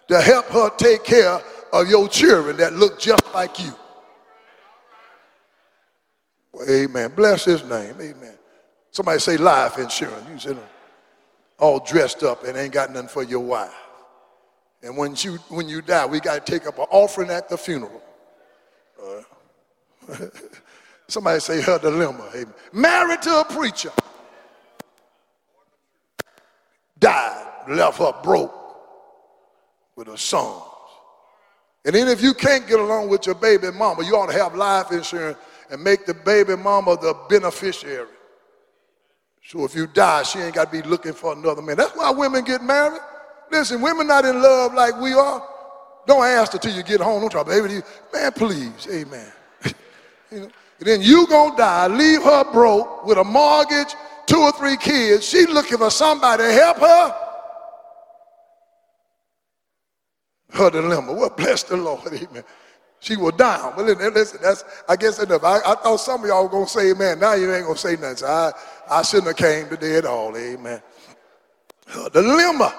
to 0.09 0.21
help 0.21 0.47
her 0.47 0.71
take 0.77 1.05
care 1.05 1.41
of 1.73 1.89
your 1.89 2.09
children 2.09 2.57
that 2.59 2.75
look 2.75 3.01
just 3.01 3.23
like 3.33 3.59
you. 3.59 3.73
Well, 6.53 6.69
amen. 6.69 7.13
Bless 7.17 7.45
his 7.45 7.65
name. 7.65 7.95
Amen. 8.01 8.35
Somebody 8.91 9.19
say 9.19 9.37
life 9.37 9.79
insurance. 9.79 10.27
You 10.31 10.39
said 10.39 10.59
all 11.59 11.81
dressed 11.81 12.23
up 12.23 12.45
and 12.45 12.57
ain't 12.57 12.73
got 12.73 12.93
nothing 12.93 13.09
for 13.09 13.23
your 13.23 13.41
wife. 13.41 13.75
And 14.85 14.99
when 14.99 15.15
you, 15.17 15.37
when 15.49 15.67
you 15.67 15.81
die, 15.81 16.05
we 16.05 16.21
got 16.21 16.45
to 16.45 16.53
take 16.53 16.67
up 16.67 16.79
an 16.79 16.85
offering 16.91 17.31
at 17.31 17.49
the 17.49 17.57
funeral. 17.57 18.03
Uh, 19.03 20.15
somebody 21.09 21.41
say 21.41 21.63
her 21.63 21.79
dilemma. 21.79 22.29
Amen. 22.35 22.53
Married 22.71 23.23
to 23.23 23.41
a 23.41 23.45
preacher. 23.47 23.91
Died, 26.99 27.71
left 27.71 27.99
her 27.99 28.13
broke 28.23 28.55
with 29.97 30.07
her 30.09 30.19
sons. 30.19 30.63
And 31.87 31.95
then 31.95 32.07
if 32.09 32.23
you 32.23 32.35
can't 32.35 32.67
get 32.67 32.79
along 32.79 33.09
with 33.09 33.25
your 33.25 33.35
baby 33.37 33.71
mama, 33.71 34.05
you 34.05 34.15
ought 34.17 34.31
to 34.31 34.39
have 34.39 34.55
life 34.55 34.93
insurance 34.93 35.39
and 35.71 35.83
make 35.83 36.05
the 36.05 36.15
baby 36.15 36.57
mama 36.57 36.99
the 37.01 37.15
beneficiary. 37.31 38.09
So 39.47 39.65
if 39.65 39.75
you 39.75 39.87
die, 39.87 40.25
she 40.25 40.41
ain't 40.41 40.55
got 40.55 40.71
to 40.71 40.83
be 40.83 40.87
looking 40.87 41.15
for 41.15 41.33
another 41.33 41.63
man. 41.63 41.77
That's 41.77 41.97
why 41.97 42.11
women 42.11 42.45
get 42.45 42.63
married. 42.63 43.01
Listen, 43.51 43.81
women 43.81 44.07
not 44.07 44.25
in 44.25 44.41
love 44.41 44.75
like 44.75 45.01
we 45.01 45.13
are. 45.13 45.43
Don't 46.07 46.25
ask 46.25 46.53
her 46.53 46.59
till 46.59 46.75
you 46.75 46.83
get 46.83 47.01
home. 47.01 47.21
Don't 47.21 47.31
try, 47.31 47.43
baby. 47.43 47.81
Man, 48.13 48.33
please. 48.33 48.87
Amen. 48.91 49.33
you 50.31 50.41
know, 50.41 50.49
then 50.81 51.01
you 51.01 51.27
gonna 51.29 51.57
die, 51.57 51.87
leave 51.87 52.23
her 52.23 52.45
broke 52.53 53.07
with 53.07 53.17
a 53.17 53.25
mortgage, 53.25 53.95
two 54.27 54.39
or 54.39 54.53
three 54.53 54.77
kids. 54.77 55.27
She 55.27 55.47
looking 55.47 55.79
for 55.79 55.91
somebody 55.91 56.43
to 56.43 56.53
help 56.53 56.79
her. 56.79 57.15
Her 60.51 60.71
dilemma. 60.71 61.13
Well, 61.13 61.31
bless 61.31 61.63
the 61.63 61.77
Lord. 61.77 62.07
Amen. 62.13 62.45
She 63.01 63.17
will 63.17 63.33
die. 63.33 63.73
But 63.77 63.85
listen, 63.85 64.41
that's 64.43 64.65
I 64.89 64.97
guess 64.97 65.23
enough. 65.23 65.45
I, 65.45 65.59
I 65.59 65.75
thought 65.75 65.99
some 65.99 66.23
of 66.23 66.27
y'all 66.29 66.45
were 66.45 66.49
gonna 66.49 66.67
say 66.67 66.91
amen. 66.91 67.21
Now 67.21 67.35
you 67.35 67.53
ain't 67.53 67.67
gonna 67.67 67.77
say 67.77 67.97
nothing. 67.97 68.17
So 68.17 68.27
I, 68.27 68.53
I 68.91 69.03
shouldn't 69.03 69.27
have 69.27 69.37
came 69.37 69.69
today 69.69 69.97
at 69.97 70.07
all. 70.07 70.35
Amen. 70.35 70.81
Her 71.87 72.09
dilemma 72.09 72.75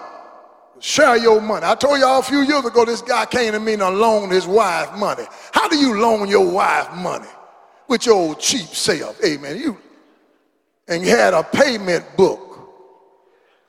Share 0.86 1.18
your 1.18 1.42
money. 1.42 1.65
I 1.65 1.74
told 1.74 2.00
y'all 2.00 2.20
a 2.20 2.22
few 2.22 2.42
years 2.42 2.63
ago 2.63 2.86
this 2.86 3.01
guy 3.01 3.25
came 3.25 3.54
to 3.54 3.60
me 3.60 3.74
and 3.74 3.82
loaned 3.82 4.32
his 4.32 4.46
wife 4.46 4.96
money. 4.96 5.24
How 5.51 5.68
do 5.68 5.77
you 5.77 6.00
loan 6.00 6.30
your 6.30 6.48
wife 6.48 6.94
money? 6.94 7.25
With 7.88 8.06
your 8.06 8.13
old 8.13 8.39
cheap 8.39 8.68
self. 8.68 9.20
Amen. 9.25 9.58
You 9.58 9.80
and 10.88 11.04
you 11.04 11.10
had 11.10 11.34
a 11.34 11.42
payment 11.42 12.06
book. 12.15 12.60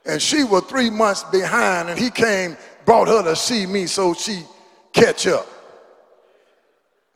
And 0.05 0.21
she 0.21 0.45
was 0.45 0.65
three 0.65 0.91
months 0.91 1.23
behind, 1.23 1.89
and 1.89 1.99
he 1.99 2.11
came, 2.11 2.55
brought 2.85 3.09
her 3.09 3.23
to 3.23 3.35
see 3.35 3.65
me 3.65 3.87
so 3.87 4.13
she 4.13 4.43
catch 4.93 5.27
up. 5.27 5.47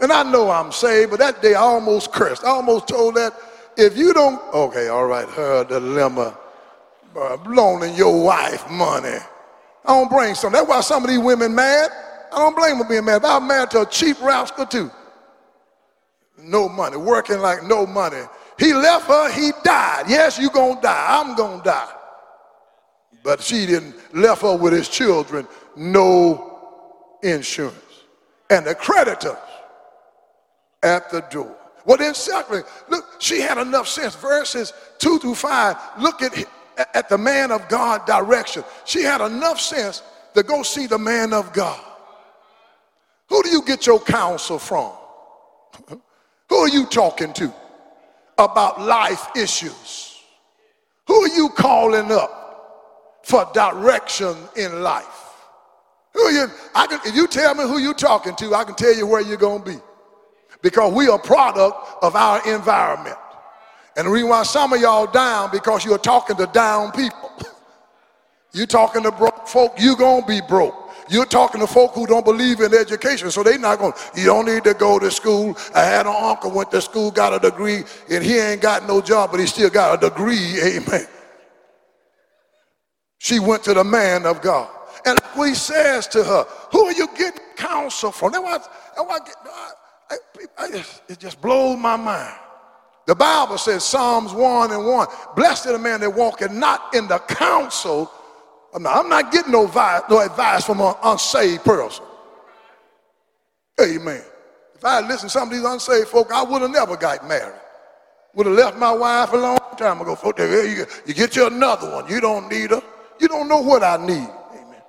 And 0.01 0.11
I 0.11 0.23
know 0.23 0.51
I'm 0.51 0.73
saved, 0.73 1.11
but 1.11 1.21
that 1.21 1.43
day 1.43 1.53
I 1.53 1.61
almost 1.61 2.11
cursed. 2.11 2.43
I 2.43 2.49
almost 2.49 2.89
told 2.89 3.17
that 3.17 3.35
if 3.77 3.99
you 3.99 4.15
don't, 4.15 4.41
okay, 4.55 4.89
all 4.89 5.05
right, 5.05 5.29
her 5.29 5.63
dilemma, 5.65 6.39
uh, 7.15 7.37
loaning 7.45 7.95
your 7.95 8.25
wife 8.25 8.67
money. 8.71 9.19
I 9.85 9.89
don't 9.89 10.11
blame 10.11 10.35
some. 10.35 10.53
That's 10.53 10.69
why 10.69 10.81
some 10.81 11.05
of 11.05 11.11
these 11.11 11.19
women 11.19 11.55
mad. 11.55 11.91
I 12.33 12.37
don't 12.37 12.57
blame 12.57 12.79
them 12.79 12.89
being 12.89 13.05
mad. 13.05 13.25
I'm 13.25 13.47
mad 13.47 13.71
to 13.73 13.83
a 13.83 13.87
cheap 13.87 14.21
rascal 14.23 14.67
too. 14.67 14.91
No 16.39 16.69
money, 16.69 16.97
working 16.97 17.41
like 17.41 17.65
no 17.65 17.87
money. 17.87 18.23
He 18.59 18.73
left 18.73 19.07
her, 19.09 19.33
he 19.33 19.53
died. 19.65 20.05
Yes, 20.09 20.39
you 20.39 20.51
gonna 20.51 20.81
die. 20.81 21.07
I'm 21.09 21.35
gonna 21.35 21.63
die. 21.63 21.93
But 23.23 23.43
she 23.43 23.67
didn't 23.67 23.95
left 24.15 24.43
her 24.43 24.57
with 24.57 24.73
his 24.73 24.89
children, 24.89 25.47
no 25.77 26.59
insurance. 27.23 27.77
And 28.49 28.67
the 28.67 28.75
creditors 28.75 29.37
at 30.83 31.11
the 31.11 31.21
door. 31.31 31.57
Well, 31.85 31.97
then 31.97 32.15
secondly, 32.15 32.63
look, 32.89 33.17
she 33.19 33.41
had 33.41 33.59
enough 33.59 33.89
sense. 33.89 34.15
Verses 34.15 34.73
two 34.99 35.19
through 35.19 35.35
five, 35.35 35.77
look 35.99 36.23
at, 36.23 36.33
at 36.95 37.09
the 37.09 37.19
man 37.19 37.51
of 37.51 37.69
God 37.69 38.07
direction. 38.07 38.65
She 38.85 39.03
had 39.03 39.21
enough 39.21 39.61
sense 39.61 40.03
to 40.35 40.43
go 40.43 40.63
see 40.63 40.87
the 40.87 40.99
man 40.99 41.33
of 41.33 41.53
God. 41.53 41.81
Who 43.29 43.43
do 43.43 43.51
you 43.51 43.63
get 43.63 43.87
your 43.87 44.01
counsel 44.01 44.59
from? 44.59 44.93
Who 46.49 46.57
are 46.57 46.69
you 46.69 46.87
talking 46.87 47.33
to 47.35 47.53
about 48.39 48.81
life 48.81 49.29
issues? 49.37 50.21
Who 51.07 51.15
are 51.23 51.29
you 51.29 51.49
calling 51.51 52.11
up 52.11 53.21
for 53.23 53.49
direction 53.53 54.35
in 54.57 54.83
life? 54.83 55.07
Who 56.13 56.21
you? 56.31 56.47
I 56.75 56.87
can, 56.87 57.01
if 57.05 57.15
you 57.15 57.27
tell 57.29 57.55
me 57.55 57.63
who 57.63 57.79
you're 57.79 57.95
talking 57.95 58.35
to, 58.37 58.55
I 58.55 58.65
can 58.65 58.75
tell 58.75 58.95
you 58.95 59.07
where 59.07 59.21
you're 59.21 59.37
going 59.37 59.63
to 59.63 59.71
be 59.71 59.79
because 60.63 60.93
we 60.93 61.09
are 61.09 61.19
product 61.19 61.77
of 62.03 62.17
our 62.17 62.47
environment. 62.53 63.17
And 64.01 64.07
the 64.07 64.13
reason 64.13 64.31
why 64.31 64.45
some 64.45 64.73
of 64.73 64.81
y'all 64.81 65.07
down 65.07 65.51
because 65.53 65.85
you're 65.85 65.99
talking 65.99 66.35
to 66.37 66.47
down 66.47 66.91
people. 66.93 67.31
you're 68.55 68.65
talking 68.65 69.03
to 69.03 69.13
broke 69.13 69.47
folk, 69.47 69.75
you're 69.79 69.95
gonna 69.95 70.25
be 70.25 70.41
broke. 70.41 70.75
You're 71.11 71.27
talking 71.27 71.61
to 71.61 71.67
folk 71.67 71.93
who 71.93 72.07
don't 72.07 72.25
believe 72.25 72.61
in 72.61 72.73
education, 72.73 73.31
so 73.31 73.43
they 73.43 73.59
not 73.59 73.79
going, 73.79 73.93
you 74.17 74.25
don't 74.25 74.47
need 74.47 74.65
to 74.65 74.73
go 74.73 74.99
to 74.99 75.11
school. 75.11 75.55
I 75.75 75.83
had 75.85 76.07
an 76.07 76.15
uncle 76.17 76.51
went 76.51 76.71
to 76.71 76.81
school, 76.81 77.11
got 77.11 77.35
a 77.35 77.39
degree, 77.39 77.85
and 78.09 78.25
he 78.25 78.39
ain't 78.39 78.63
got 78.63 78.89
no 78.89 79.03
job, 79.03 79.33
but 79.33 79.41
he 79.41 79.45
still 79.45 79.69
got 79.69 80.03
a 80.03 80.09
degree, 80.09 80.59
amen. 80.65 81.07
She 83.19 83.39
went 83.39 83.65
to 83.65 83.75
the 83.75 83.85
man 83.85 84.25
of 84.25 84.41
God. 84.41 84.71
And 85.05 85.19
he 85.37 85.53
says 85.55 86.07
to 86.09 86.25
her, 86.25 86.47
who 86.73 86.87
are 86.87 86.93
you 86.93 87.07
getting 87.19 87.43
counsel 87.55 88.13
from? 88.13 88.33
That's 88.33 88.43
why 88.43 88.59
I 88.97 89.19
I, 90.11 90.17
I 90.57 90.85
it 91.07 91.19
just 91.19 91.39
blows 91.43 91.79
my 91.79 91.97
mind. 91.97 92.35
The 93.11 93.17
Bible 93.17 93.59
says, 93.59 93.83
Psalms 93.83 94.33
1 94.33 94.71
and 94.71 94.87
1, 94.87 95.09
blessed 95.35 95.67
is 95.67 95.73
the 95.73 95.81
man 95.81 95.99
that 95.99 96.11
walketh 96.11 96.53
not 96.53 96.95
in 96.95 97.09
the 97.09 97.19
counsel. 97.19 98.09
I'm 98.73 98.85
not, 98.85 98.99
I'm 98.99 99.09
not 99.09 99.33
getting 99.33 99.51
no 99.51 99.65
advice, 99.65 100.03
no 100.09 100.21
advice 100.21 100.65
from 100.65 100.81
an 100.81 100.95
unsaved 101.03 101.65
person. 101.65 102.05
Amen. 103.83 104.23
If 104.77 104.85
I 104.85 105.01
had 105.01 105.09
listened 105.09 105.33
to 105.33 105.39
some 105.41 105.49
of 105.49 105.53
these 105.53 105.65
unsaved 105.65 106.07
folk, 106.07 106.31
I 106.33 106.45
would 106.45 106.63
have 106.63 106.71
never 106.71 106.97
got 106.97 107.27
married. 107.27 107.61
Would 108.37 108.47
have 108.47 108.55
left 108.55 108.79
my 108.79 108.93
wife 108.93 109.33
a 109.33 109.39
long 109.39 109.59
time 109.77 110.01
ago. 110.01 110.17
You, 110.39 110.87
you 111.05 111.13
get 111.13 111.35
you 111.35 111.49
another 111.49 111.91
one. 111.91 112.09
You 112.09 112.21
don't 112.21 112.49
need 112.49 112.71
her. 112.71 112.81
You 113.19 113.27
don't 113.27 113.49
know 113.49 113.61
what 113.61 113.83
I 113.83 113.97
need. 113.97 114.29
Amen. 114.53 114.83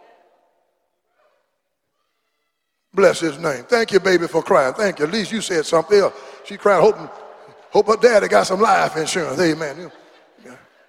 Bless 2.94 3.20
his 3.20 3.40
name. 3.40 3.64
Thank 3.64 3.92
you, 3.92 4.00
baby, 4.00 4.28
for 4.28 4.44
crying. 4.44 4.76
Thank 4.76 5.00
you. 5.00 5.06
At 5.06 5.12
least 5.12 5.32
you 5.32 5.42
said 5.42 5.66
something 5.66 5.98
else. 5.98 6.14
She 6.46 6.56
cried, 6.56 6.82
hoping, 6.82 7.10
hope 7.72 7.88
her 7.88 7.98
daddy 7.98 8.28
got 8.28 8.48
some 8.48 8.62
life 8.62 8.96
insurance. 8.98 9.40
Amen. 9.40 9.92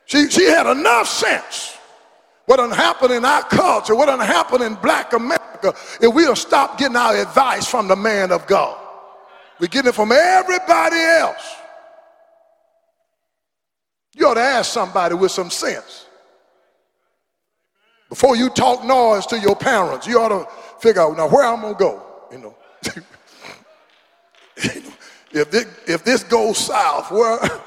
She, 0.04 0.28
she 0.28 0.44
had 0.44 0.66
enough 0.66 1.08
sense. 1.08 1.76
What 2.46 2.56
done 2.56 2.70
happened 2.70 3.12
in 3.12 3.24
our 3.24 3.42
culture, 3.44 3.94
what 3.94 4.06
done 4.06 4.20
happened 4.20 4.62
in 4.62 4.74
black 4.74 5.12
America, 5.12 5.74
if 6.00 6.12
we'll 6.12 6.36
stop 6.36 6.76
getting 6.76 6.96
our 6.96 7.16
advice 7.16 7.66
from 7.66 7.88
the 7.88 7.96
man 7.96 8.32
of 8.32 8.46
God. 8.46 8.78
We're 9.60 9.68
getting 9.68 9.90
it 9.90 9.94
from 9.94 10.12
everybody 10.12 10.96
else. 10.96 11.54
You 14.14 14.28
ought 14.28 14.34
to 14.34 14.40
ask 14.40 14.72
somebody 14.72 15.14
with 15.14 15.30
some 15.30 15.50
sense. 15.50 16.06
Before 18.08 18.36
you 18.36 18.50
talk 18.50 18.84
noise 18.84 19.24
to 19.26 19.38
your 19.38 19.56
parents, 19.56 20.06
you 20.06 20.20
ought 20.20 20.28
to 20.28 20.46
figure 20.80 21.00
out 21.00 21.16
now 21.16 21.28
where 21.28 21.46
I'm 21.46 21.62
gonna 21.62 21.74
go. 21.74 22.02
You 22.30 22.38
know, 22.38 22.54
if 25.32 25.50
this, 25.50 25.66
if 25.86 26.04
this 26.04 26.22
goes 26.24 26.58
south, 26.58 27.10
where? 27.10 27.38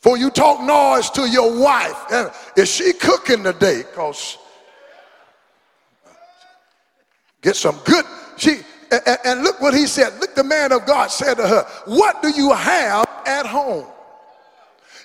For 0.00 0.16
you 0.16 0.30
talk 0.30 0.62
noise 0.62 1.10
to 1.10 1.28
your 1.28 1.58
wife, 1.58 2.12
eh, 2.12 2.30
is 2.56 2.70
she 2.70 2.92
cooking 2.92 3.42
today? 3.42 3.82
Cause 3.94 4.38
get 7.42 7.56
some 7.56 7.78
good. 7.84 8.04
She 8.36 8.60
and, 8.92 9.18
and 9.24 9.42
look 9.42 9.60
what 9.60 9.74
he 9.74 9.86
said. 9.86 10.18
Look, 10.20 10.36
the 10.36 10.44
man 10.44 10.70
of 10.72 10.86
God 10.86 11.08
said 11.08 11.34
to 11.34 11.48
her, 11.48 11.66
"What 11.86 12.22
do 12.22 12.30
you 12.30 12.52
have 12.52 13.06
at 13.26 13.44
home?" 13.44 13.86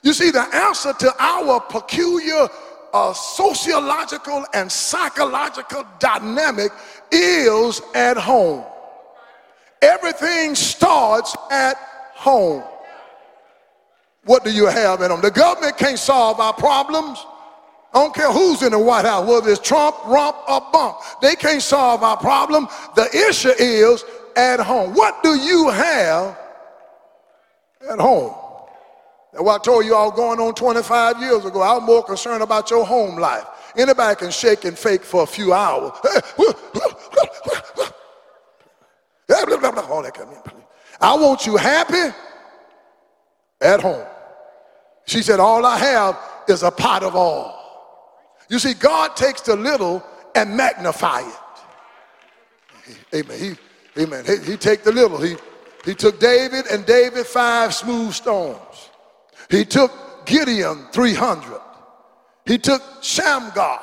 You 0.03 0.13
see, 0.13 0.29
the 0.29 0.43
answer 0.55 0.93
to 0.93 1.13
our 1.17 1.59
peculiar 1.59 2.47
a 2.93 3.13
sociological 3.15 4.45
and 4.53 4.71
psychological 4.71 5.83
dynamic 5.97 6.71
is 7.11 7.81
at 7.95 8.17
home. 8.17 8.63
Everything 9.83 10.55
starts 10.55 11.35
at 11.51 11.75
home. 12.13 12.63
What 14.23 14.45
do 14.45 14.51
you 14.51 14.65
have 14.67 15.01
in 15.01 15.09
them? 15.09 15.19
The 15.19 15.29
government 15.29 15.77
can't 15.77 15.99
solve 15.99 16.39
our 16.39 16.53
problems. 16.53 17.19
I 17.93 17.99
don't 17.99 18.15
care 18.15 18.31
who's 18.31 18.63
in 18.63 18.71
the 18.71 18.79
White 18.79 19.03
House, 19.03 19.27
whether 19.27 19.49
it's 19.49 19.59
Trump, 19.59 19.97
Rump, 20.05 20.37
or 20.47 20.61
Bump. 20.71 20.99
They 21.21 21.35
can't 21.35 21.61
solve 21.61 22.01
our 22.01 22.15
problem. 22.15 22.69
The 22.95 23.09
issue 23.29 23.51
is 23.59 24.05
at 24.37 24.61
home. 24.61 24.93
What 24.93 25.21
do 25.21 25.35
you 25.35 25.69
have 25.69 26.37
at 27.91 27.99
home? 27.99 28.33
That's 29.33 29.43
what 29.43 29.59
I 29.59 29.63
told 29.63 29.85
you 29.85 29.95
all 29.95 30.11
going 30.11 30.39
on 30.39 30.55
25 30.55 31.19
years 31.19 31.43
ago. 31.43 31.61
I 31.61 31.73
was 31.73 31.83
more 31.83 32.03
concerned 32.03 32.41
about 32.41 32.71
your 32.71 32.85
home 32.85 33.17
life. 33.17 33.45
Anybody 33.75 34.15
can 34.15 34.31
shake 34.31 34.63
and 34.63 34.77
fake 34.77 35.03
for 35.03 35.23
a 35.23 35.27
few 35.27 35.51
hours. 35.51 35.91
I 41.01 41.15
want 41.15 41.45
you 41.45 41.57
happy 41.57 42.15
at 43.61 43.81
home. 43.81 44.05
She 45.05 45.21
said, 45.21 45.39
All 45.39 45.65
I 45.65 45.77
have 45.77 46.17
is 46.47 46.63
a 46.63 46.71
pot 46.71 47.03
of 47.03 47.15
all. 47.15 47.59
You 48.49 48.59
see, 48.59 48.73
God 48.73 49.15
takes 49.15 49.41
the 49.41 49.55
little 49.55 50.03
and 50.35 50.55
magnify 50.55 51.21
it. 51.21 51.35
Amen. 53.15 53.39
He, 53.39 54.01
amen. 54.01 54.25
He, 54.25 54.37
he 54.51 54.57
take 54.57 54.83
the 54.83 54.91
little. 54.91 55.19
He, 55.21 55.35
he 55.85 55.93
took 55.93 56.19
David 56.19 56.65
and 56.67 56.85
David 56.85 57.25
five 57.25 57.73
smooth 57.73 58.13
stones. 58.13 58.89
He 59.49 59.65
took 59.65 59.91
Gideon 60.25 60.87
300. 60.91 61.59
He 62.45 62.57
took 62.57 62.81
Shamgar 63.01 63.81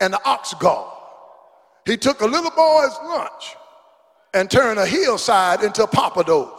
and 0.00 0.12
the 0.12 0.20
ox 0.24 0.54
gall. 0.54 0.96
He 1.86 1.96
took 1.96 2.20
a 2.20 2.26
little 2.26 2.50
boy's 2.50 2.96
lunch 3.04 3.56
and 4.34 4.50
turn 4.50 4.78
a 4.78 4.86
hillside 4.86 5.62
into 5.62 5.86
Pappadeaux. 5.86 6.58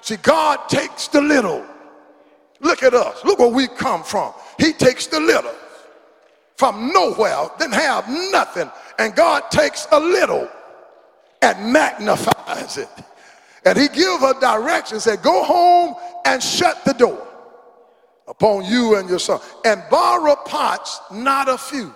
See, 0.00 0.16
God 0.16 0.68
takes 0.68 1.08
the 1.08 1.20
little. 1.20 1.64
Look 2.60 2.82
at 2.82 2.94
us. 2.94 3.24
Look 3.24 3.38
where 3.38 3.48
we 3.48 3.66
come 3.66 4.04
from. 4.04 4.32
He 4.58 4.72
takes 4.72 5.06
the 5.06 5.20
little 5.20 5.54
from 6.62 6.92
nowhere, 6.92 7.48
didn't 7.58 7.74
have 7.74 8.08
nothing. 8.30 8.70
And 9.00 9.16
God 9.16 9.50
takes 9.50 9.88
a 9.90 9.98
little 9.98 10.48
and 11.40 11.72
magnifies 11.72 12.78
it. 12.78 12.88
And 13.64 13.76
he 13.76 13.88
give 13.88 14.20
her 14.20 14.38
direction, 14.38 15.00
said, 15.00 15.22
go 15.22 15.42
home 15.42 15.96
and 16.24 16.40
shut 16.40 16.84
the 16.84 16.92
door 16.92 17.26
upon 18.28 18.64
you 18.64 18.96
and 18.96 19.08
your 19.08 19.18
son. 19.18 19.40
And 19.64 19.82
borrow 19.90 20.36
pots, 20.36 21.00
not 21.10 21.48
a 21.48 21.58
few. 21.58 21.92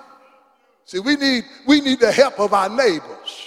See, 0.85 0.99
we 0.99 1.15
need, 1.15 1.45
we 1.69 1.81
need 1.81 2.01
the 2.01 2.11
help 2.11 2.41
of 2.41 2.53
our 2.53 2.69
neighbors. 2.69 3.46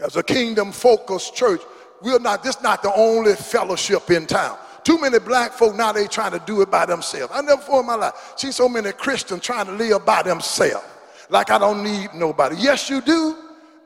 As 0.00 0.16
a 0.16 0.22
kingdom 0.22 0.72
focused 0.72 1.34
church, 1.34 1.60
we're 2.00 2.18
not, 2.18 2.42
this 2.42 2.60
not 2.62 2.82
the 2.82 2.92
only 2.94 3.34
fellowship 3.34 4.10
in 4.10 4.26
town. 4.26 4.58
Too 4.82 4.98
many 4.98 5.18
black 5.18 5.52
folk 5.52 5.76
now 5.76 5.92
they 5.92 6.06
trying 6.06 6.32
to 6.32 6.42
do 6.46 6.62
it 6.62 6.70
by 6.70 6.86
themselves. 6.86 7.32
I 7.34 7.42
never 7.42 7.60
for 7.60 7.82
my 7.82 7.94
life 7.94 8.32
see 8.36 8.50
so 8.50 8.68
many 8.68 8.92
Christians 8.92 9.42
trying 9.42 9.66
to 9.66 9.72
live 9.72 10.06
by 10.06 10.22
themselves. 10.22 10.86
Like 11.28 11.50
I 11.50 11.58
don't 11.58 11.84
need 11.84 12.14
nobody. 12.14 12.56
Yes, 12.56 12.88
you 12.88 13.02
do. 13.02 13.36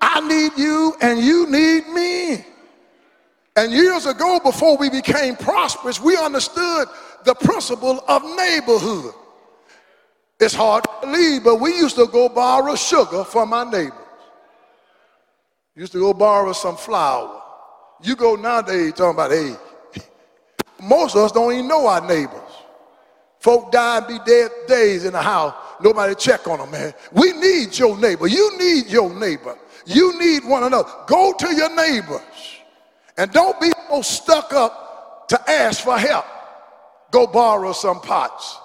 I 0.00 0.20
need 0.20 0.52
you 0.56 0.94
and 1.00 1.18
you 1.18 1.50
need 1.50 1.88
me. 1.88 2.44
And 3.56 3.72
years 3.72 4.06
ago, 4.06 4.40
before 4.42 4.76
we 4.76 4.90
became 4.90 5.36
prosperous, 5.36 6.00
we 6.00 6.16
understood 6.16 6.88
the 7.24 7.34
principle 7.34 8.04
of 8.08 8.22
neighborhood. 8.36 9.14
It's 10.40 10.54
hard 10.54 10.84
to 10.84 10.90
believe, 11.02 11.44
but 11.44 11.60
we 11.60 11.76
used 11.76 11.96
to 11.96 12.06
go 12.06 12.28
borrow 12.28 12.74
sugar 12.74 13.24
from 13.24 13.52
our 13.52 13.64
neighbors. 13.64 14.03
Used 15.76 15.92
to 15.92 15.98
go 15.98 16.14
borrow 16.14 16.52
some 16.52 16.76
flour. 16.76 17.42
You 18.02 18.14
go 18.14 18.36
nowadays 18.36 18.92
talking 18.92 19.14
about, 19.14 19.32
hey, 19.32 19.56
most 20.82 21.16
of 21.16 21.22
us 21.22 21.32
don't 21.32 21.52
even 21.52 21.66
know 21.66 21.86
our 21.86 22.06
neighbors. 22.06 22.40
Folk 23.40 23.72
die 23.72 23.98
and 23.98 24.06
be 24.06 24.18
dead 24.24 24.50
days 24.68 25.04
in 25.04 25.12
the 25.12 25.20
house. 25.20 25.54
Nobody 25.82 26.14
check 26.14 26.46
on 26.46 26.60
them, 26.60 26.70
man. 26.70 26.94
We 27.12 27.32
need 27.32 27.76
your 27.78 27.98
neighbor. 27.98 28.26
You 28.26 28.56
need 28.56 28.86
your 28.86 29.12
neighbor. 29.12 29.58
You 29.84 30.18
need 30.18 30.44
one 30.44 30.62
another. 30.62 30.88
Go 31.06 31.34
to 31.38 31.54
your 31.54 31.74
neighbors. 31.74 32.22
And 33.18 33.30
don't 33.32 33.60
be 33.60 33.70
so 33.90 34.02
stuck 34.02 34.52
up 34.54 35.28
to 35.28 35.50
ask 35.50 35.82
for 35.82 35.98
help. 35.98 36.24
Go 37.10 37.26
borrow 37.26 37.72
some 37.72 38.00
pots. 38.00 38.58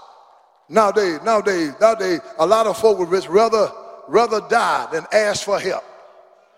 Nowadays, 0.69 1.19
nowadays, 1.23 1.73
nowadays, 1.81 2.21
a 2.37 2.45
lot 2.45 2.67
of 2.67 2.77
folk 2.77 2.99
would 2.99 3.09
rather, 3.09 3.71
rather 4.07 4.41
die 4.49 4.87
than 4.91 5.05
ask 5.11 5.43
for 5.43 5.59
help. 5.59 5.83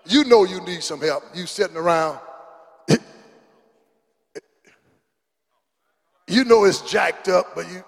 You 0.05 0.23
know 0.25 0.43
you 0.43 0.61
need 0.61 0.83
some 0.83 1.01
help. 1.01 1.23
You 1.33 1.45
sitting 1.45 1.77
around. 1.77 2.19
You 6.27 6.45
know 6.45 6.63
it's 6.63 6.79
jacked 6.89 7.27
up, 7.27 7.55
but 7.55 7.69
you, 7.69 7.83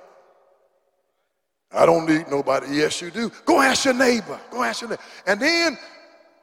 I 1.72 1.86
don't 1.86 2.06
need 2.06 2.26
nobody. 2.30 2.76
Yes, 2.76 3.02
you 3.02 3.10
do. 3.10 3.32
Go 3.46 3.62
ask 3.62 3.86
your 3.86 3.94
neighbor. 3.94 4.38
Go 4.52 4.64
ask 4.64 4.82
your 4.82 4.90
neighbor. 4.90 5.02
And 5.26 5.40
then, 5.40 5.78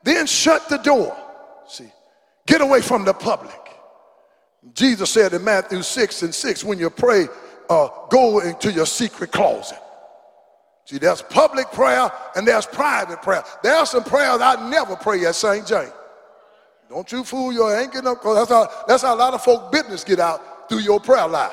then 0.03 0.27
shut 0.27 0.67
the 0.71 0.79
door. 0.79 1.15
See, 1.69 1.91
Get 2.51 2.63
away 2.63 2.81
from 2.81 3.05
the 3.05 3.15
public. 3.15 3.55
Jesus 4.75 5.11
said 5.11 5.33
in 5.35 5.45
Matthew 5.45 5.83
6 5.83 6.23
and 6.23 6.35
6, 6.35 6.65
when 6.65 6.81
you 6.81 6.91
pray, 6.91 7.29
uh, 7.69 7.89
go 8.11 8.41
into 8.41 8.73
your 8.73 8.87
secret 8.87 9.31
closet. 9.31 9.79
See, 10.91 10.99
there's 10.99 11.23
public 11.23 11.71
prayer 11.71 12.11
and 12.35 12.45
there's 12.45 12.67
private 12.67 13.23
prayer. 13.23 13.45
There 13.63 13.77
are 13.77 13.87
some 13.87 14.03
prayers 14.03 14.41
I 14.41 14.69
never 14.69 14.97
pray 14.97 15.25
at 15.25 15.37
St. 15.37 15.65
James. 15.65 15.93
Don't 16.89 17.13
you 17.13 17.23
fool 17.23 17.53
your 17.53 17.79
ain't 17.79 17.93
getting 17.93 18.09
up 18.09 18.19
because 18.19 18.35
that's 18.39 18.51
how, 18.51 18.85
that's 18.89 19.03
how 19.05 19.15
a 19.15 19.17
lot 19.17 19.33
of 19.33 19.41
folk 19.41 19.71
business 19.71 20.03
get 20.03 20.19
out 20.19 20.69
through 20.69 20.81
your 20.81 20.99
prayer 20.99 21.29
life. 21.29 21.53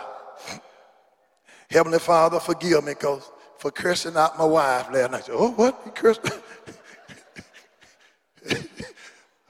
Heavenly 1.69 1.99
Father, 1.99 2.39
forgive 2.39 2.83
me 2.83 2.93
because 2.93 3.29
for 3.59 3.69
cursing 3.69 4.17
out 4.17 4.39
my 4.39 4.45
wife 4.45 4.91
last 4.91 5.11
night. 5.11 5.29
Oh, 5.31 5.51
what? 5.51 5.79
You 5.85 5.91
cursed? 5.91 6.21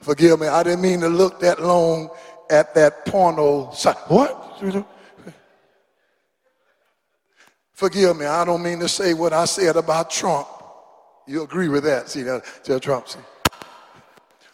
Forgive 0.02 0.38
me, 0.38 0.48
I 0.48 0.62
didn't 0.64 0.82
mean 0.82 1.00
to 1.00 1.08
look 1.08 1.40
that 1.40 1.62
long 1.62 2.10
at 2.50 2.74
that 2.74 3.06
porno 3.06 3.70
site. 3.72 3.96
What? 4.08 4.60
Forgive 7.78 8.16
me, 8.16 8.26
I 8.26 8.44
don't 8.44 8.60
mean 8.60 8.80
to 8.80 8.88
say 8.88 9.14
what 9.14 9.32
I 9.32 9.44
said 9.44 9.76
about 9.76 10.10
Trump. 10.10 10.48
You 11.28 11.44
agree 11.44 11.68
with 11.68 11.84
that? 11.84 12.08
See 12.08 12.24
that, 12.24 12.42
Tell 12.64 12.80
Trump. 12.80 13.06
See, 13.06 13.20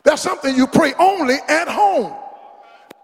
that's 0.02 0.20
something 0.20 0.54
you 0.54 0.66
pray 0.66 0.92
only 0.98 1.36
at 1.48 1.66
home. 1.66 2.14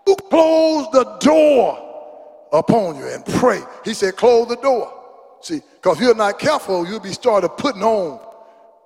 You 0.06 0.14
close 0.16 0.88
the 0.92 1.04
door 1.20 2.48
upon 2.52 2.96
you 2.96 3.06
and 3.06 3.24
pray. 3.24 3.62
He 3.82 3.94
said, 3.94 4.16
close 4.16 4.46
the 4.46 4.56
door. 4.56 4.92
See, 5.40 5.62
because 5.76 5.98
you're 5.98 6.14
not 6.14 6.38
careful, 6.38 6.86
you'll 6.86 7.00
be 7.00 7.12
started 7.12 7.48
putting 7.56 7.82
on, 7.82 8.20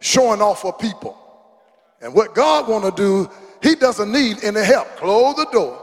showing 0.00 0.40
off 0.40 0.60
for 0.60 0.72
people. 0.72 1.18
And 2.00 2.14
what 2.14 2.36
God 2.36 2.68
want 2.68 2.84
to 2.84 3.02
do 3.02 3.28
he 3.60 3.74
doesn't 3.74 4.12
need 4.12 4.44
any 4.44 4.62
help. 4.62 4.86
Close 4.98 5.34
the 5.34 5.46
door. 5.46 5.82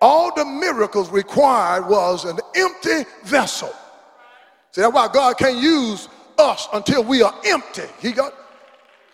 All 0.00 0.34
the 0.34 0.46
miracles 0.46 1.10
required 1.10 1.86
was 1.86 2.24
an 2.24 2.38
empty 2.56 3.04
vessel. 3.24 3.74
See, 4.72 4.80
that's 4.80 4.94
why 4.94 5.08
God 5.12 5.36
can't 5.36 5.58
use 5.62 6.08
us 6.38 6.66
until 6.72 7.04
we 7.04 7.22
are 7.22 7.34
empty. 7.44 7.82
He 8.00 8.12
got, 8.12 8.32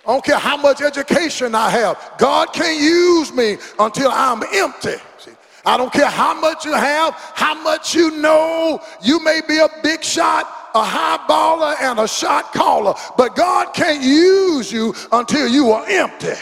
I 0.07 0.12
don't 0.12 0.25
care 0.25 0.38
how 0.38 0.57
much 0.57 0.81
education 0.81 1.55
I 1.55 1.68
have. 1.71 2.12
God 2.16 2.53
can't 2.53 2.81
use 2.81 3.33
me 3.33 3.59
until 3.79 4.11
I'm 4.11 4.42
empty. 4.55 4.94
See, 5.18 5.33
I 5.66 5.77
don't 5.77 5.92
care 5.92 6.07
how 6.07 6.33
much 6.40 6.64
you 6.64 6.75
have, 6.75 7.14
how 7.35 7.61
much 7.61 7.92
you 7.92 8.12
know. 8.12 8.81
You 9.03 9.23
may 9.23 9.40
be 9.49 9.59
a 9.59 9.68
big 9.83 10.05
shot, 10.05 10.47
a 10.77 10.85
high 10.85 11.18
baller, 11.29 11.75
and 11.81 11.99
a 11.99 12.07
shot 12.07 12.53
caller, 12.53 12.94
but 13.16 13.35
God 13.35 13.75
can't 13.75 14.03
use 14.03 14.71
you 14.71 14.94
until 15.11 15.49
you 15.49 15.73
are 15.73 15.85
empty. 15.88 16.35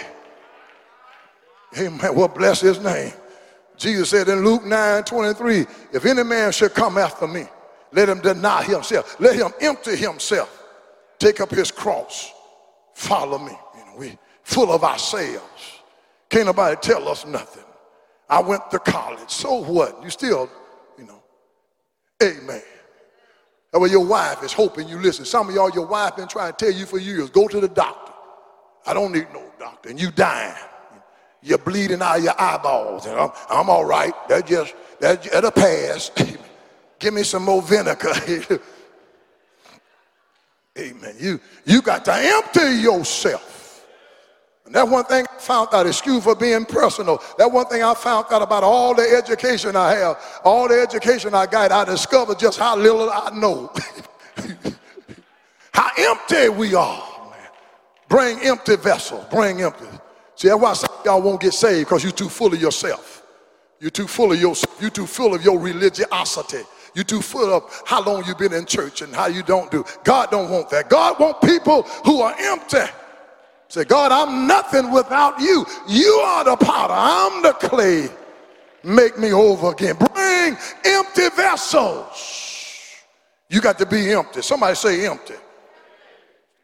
Amen. 1.79 2.15
Well, 2.15 2.29
bless 2.29 2.61
his 2.61 2.81
name. 2.81 3.15
Jesus 3.79 4.11
said 4.11 4.29
in 4.29 4.45
Luke 4.45 4.65
9 4.65 5.05
23, 5.05 5.67
if 5.93 6.05
any 6.05 6.23
man 6.23 6.53
should 6.53 6.75
come 6.75 6.99
after 6.99 7.27
me, 7.27 7.47
let 7.97 8.11
him 8.11 8.21
deny 8.21 8.63
himself. 8.63 9.19
Let 9.19 9.37
him 9.37 9.53
empty 9.61 9.97
himself. 9.97 10.63
Take 11.19 11.41
up 11.41 11.51
his 11.51 11.71
cross. 11.71 12.31
Follow 12.95 13.39
me. 13.39 13.53
You 13.75 13.85
know, 13.87 13.97
we 13.97 14.19
full 14.43 14.71
of 14.71 14.85
ourselves. 14.85 15.81
Can't 16.29 16.47
nobody 16.47 16.77
tell 16.77 17.09
us 17.09 17.25
nothing. 17.25 17.65
I 18.29 18.41
went 18.41 18.71
to 18.71 18.79
college. 18.79 19.31
So 19.31 19.63
what? 19.63 20.03
You 20.03 20.11
still, 20.11 20.51
you 20.99 21.07
know. 21.07 21.23
Amen. 22.23 22.63
That 23.73 23.81
way 23.81 23.89
your 23.89 24.05
wife 24.05 24.43
is 24.43 24.53
hoping 24.53 24.89
you 24.89 25.01
listen. 25.01 25.25
Some 25.25 25.49
of 25.49 25.55
y'all, 25.55 25.71
your 25.71 25.87
wife 25.87 26.17
been 26.17 26.29
trying 26.29 26.53
to 26.53 26.65
tell 26.65 26.75
you 26.75 26.85
for 26.85 26.99
years, 26.99 27.31
go 27.31 27.49
to 27.49 27.61
the 27.61 27.69
doctor. 27.69 28.13
I 28.87 28.93
don't 28.93 29.13
need 29.13 29.27
no 29.33 29.43
doctor. 29.59 29.89
And 29.89 30.01
you 30.01 30.11
dying 30.11 30.55
you're 31.47 31.59
bleeding 31.59 32.03
out 32.03 32.19
of 32.19 32.25
your 32.25 32.41
eyeballs. 32.41 33.07
And 33.07 33.19
I'm, 33.19 33.31
I'm 33.49 33.71
all 33.71 33.85
right. 33.85 34.13
That 34.29 34.47
just, 34.47 34.75
that, 35.01 35.23
that'll 35.23 35.53
pass. 35.53 36.11
Give 36.99 37.13
me 37.15 37.23
some 37.23 37.45
more 37.45 37.63
vinegar. 37.63 38.13
Amen. 40.79 41.15
You, 41.19 41.41
you 41.65 41.81
got 41.83 42.05
to 42.05 42.13
empty 42.15 42.83
yourself. 42.83 43.87
And 44.67 44.75
that 44.75 44.89
one 44.89 45.05
thing 45.05 45.25
I 45.33 45.39
found 45.39 45.69
out, 45.73 45.87
excuse 45.87 46.25
for 46.25 46.35
being 46.35 46.65
personal, 46.65 47.23
that 47.39 47.51
one 47.51 47.67
thing 47.67 47.83
I 47.83 47.95
found 47.95 48.27
out 48.31 48.43
about 48.43 48.65
all 48.65 48.95
the 48.95 49.09
education 49.09 49.77
I 49.77 49.95
have, 49.95 50.41
all 50.45 50.69
the 50.69 50.81
education 50.81 51.35
I 51.35 51.47
got, 51.47 51.71
I 51.71 51.85
discovered 51.85 52.39
just 52.39 52.59
how 52.59 52.77
little 52.77 53.09
I 53.09 53.31
know. 53.33 53.73
how 55.73 55.91
empty 55.97 56.49
we 56.49 56.75
are. 56.75 57.31
Man. 57.31 57.49
Bring 58.09 58.41
empty 58.41 58.77
vessels, 58.77 59.25
bring 59.31 59.63
empty. 59.63 59.87
See, 60.35 60.49
that's 60.49 60.61
why 60.61 60.73
some 60.73 60.91
y'all 61.05 61.23
won't 61.23 61.41
get 61.41 61.55
saved 61.55 61.89
because 61.89 62.03
you're 62.03 62.13
too 62.13 62.29
full 62.29 62.53
of 62.53 62.61
yourself. 62.61 63.23
You're 63.79 63.91
too 63.91 64.09
full 64.09 64.33
of 64.33 64.41
yourself. 64.41 64.81
You're 64.81 64.91
too 64.91 65.07
full 65.07 65.35
of 65.35 65.45
your 65.45 65.59
religiosity. 65.59 66.65
You're 66.97 67.05
too 67.05 67.21
full 67.21 67.53
of 67.53 67.83
how 67.85 68.03
long 68.03 68.25
you've 68.27 68.39
been 68.39 68.55
in 68.55 68.65
church 68.65 69.03
and 69.03 69.15
how 69.15 69.27
you 69.27 69.43
don't 69.43 69.71
do. 69.71 69.85
God 70.03 70.31
don't 70.31 70.51
want 70.51 70.71
that. 70.71 70.89
God 70.89 71.21
want 71.21 71.43
people 71.43 71.83
who 71.83 72.23
are 72.23 72.35
empty. 72.39 72.91
Say, 73.69 73.85
God, 73.85 74.13
I'm 74.13 74.47
nothing 74.47 74.91
without 74.91 75.39
you. 75.39 75.67
You 75.87 76.11
are 76.25 76.45
the 76.45 76.57
potter. 76.57 76.95
I'm 76.97 77.43
the 77.43 77.53
clay. 77.53 78.09
Make 78.83 79.19
me 79.19 79.35
over 79.35 79.73
again. 79.73 79.97
Bring 80.15 80.57
empty 80.87 81.29
vessels. 81.37 82.95
You 83.51 83.61
got 83.61 83.77
to 83.79 83.85
be 83.85 84.13
empty. 84.13 84.41
Somebody 84.41 84.75
say 84.75 85.07
empty. 85.07 85.35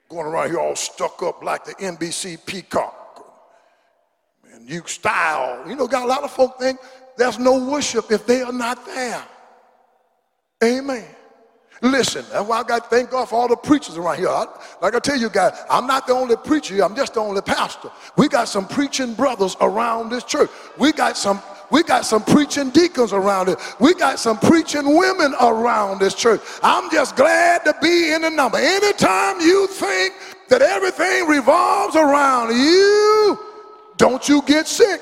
Going 0.08 0.24
around 0.24 0.48
here 0.48 0.60
all 0.60 0.76
stuck 0.76 1.22
up 1.22 1.44
like 1.44 1.66
the 1.66 1.74
NBC 1.74 2.46
peacock 2.46 3.26
and 4.54 4.66
you 4.66 4.82
style. 4.86 5.68
You 5.68 5.76
know, 5.76 5.86
got 5.86 6.04
a 6.04 6.06
lot 6.06 6.22
of 6.22 6.30
folk 6.30 6.58
think 6.58 6.80
there's 7.18 7.38
no 7.38 7.68
worship 7.68 8.10
if 8.10 8.24
they 8.24 8.40
are 8.40 8.52
not 8.52 8.86
there. 8.86 9.22
Amen. 10.62 11.04
Listen, 11.82 12.24
that's 12.30 12.46
why 12.46 12.60
I 12.60 12.62
got 12.62 12.84
to 12.84 12.96
thank 12.96 13.10
God 13.10 13.28
for 13.28 13.34
all 13.34 13.48
the 13.48 13.56
preachers 13.56 13.96
around 13.96 14.18
here. 14.18 14.28
I, 14.28 14.46
like 14.80 14.94
I 14.94 15.00
tell 15.00 15.16
you 15.16 15.28
guys, 15.28 15.58
I'm 15.68 15.88
not 15.88 16.06
the 16.06 16.12
only 16.12 16.36
preacher 16.36 16.74
here, 16.74 16.84
I'm 16.84 16.94
just 16.94 17.14
the 17.14 17.20
only 17.20 17.42
pastor. 17.42 17.90
We 18.16 18.28
got 18.28 18.48
some 18.48 18.68
preaching 18.68 19.14
brothers 19.14 19.56
around 19.60 20.10
this 20.10 20.22
church. 20.22 20.48
We 20.78 20.92
got 20.92 21.16
some 21.16 21.42
we 21.72 21.82
got 21.82 22.04
some 22.04 22.22
preaching 22.22 22.68
deacons 22.68 23.14
around 23.14 23.48
it. 23.48 23.58
We 23.80 23.94
got 23.94 24.18
some 24.18 24.38
preaching 24.38 24.94
women 24.94 25.34
around 25.40 26.00
this 26.00 26.14
church. 26.14 26.42
I'm 26.62 26.90
just 26.90 27.16
glad 27.16 27.64
to 27.64 27.74
be 27.80 28.12
in 28.12 28.20
the 28.20 28.30
number. 28.30 28.58
Anytime 28.58 29.40
you 29.40 29.66
think 29.68 30.12
that 30.50 30.60
everything 30.60 31.26
revolves 31.26 31.96
around 31.96 32.54
you, 32.54 33.38
don't 33.96 34.28
you 34.28 34.42
get 34.42 34.68
sick. 34.68 35.00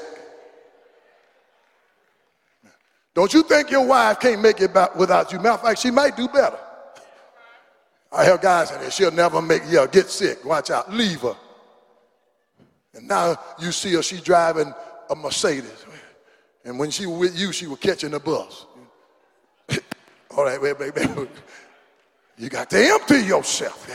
Don't 3.14 3.32
you 3.34 3.42
think 3.42 3.70
your 3.70 3.86
wife 3.86 4.20
can't 4.20 4.40
make 4.40 4.60
it 4.60 4.70
without 4.96 5.32
you? 5.32 5.38
Matter 5.38 5.50
of 5.50 5.62
fact, 5.62 5.80
she 5.80 5.90
might 5.90 6.16
do 6.16 6.28
better. 6.28 6.58
I 8.12 8.24
hear 8.24 8.38
guys 8.38 8.70
saying 8.70 8.90
she'll 8.90 9.10
never 9.10 9.40
make, 9.40 9.62
yeah, 9.68 9.86
get 9.86 10.08
sick. 10.08 10.44
Watch 10.44 10.70
out, 10.70 10.92
leave 10.92 11.20
her. 11.20 11.36
And 12.94 13.06
now 13.06 13.36
you 13.60 13.72
see 13.72 13.94
her, 13.94 14.02
she's 14.02 14.20
driving 14.20 14.72
a 15.08 15.14
Mercedes. 15.14 15.86
And 16.64 16.78
when 16.78 16.90
she 16.90 17.06
was 17.06 17.18
with 17.18 17.38
you, 17.38 17.52
she 17.52 17.66
was 17.66 17.78
catching 17.78 18.10
the 18.10 18.20
bus. 18.20 18.66
All 20.36 20.44
right, 20.44 20.60
wait, 20.60 20.78
wait, 20.78 20.94
wait. 20.94 21.28
You 22.36 22.48
got 22.48 22.70
to 22.70 22.78
empty 22.78 23.22
yourself. 23.22 23.88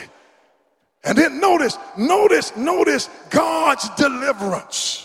And 1.04 1.18
then 1.18 1.40
notice, 1.40 1.78
notice, 1.98 2.56
notice 2.56 3.10
God's 3.30 3.90
deliverance. 3.96 5.05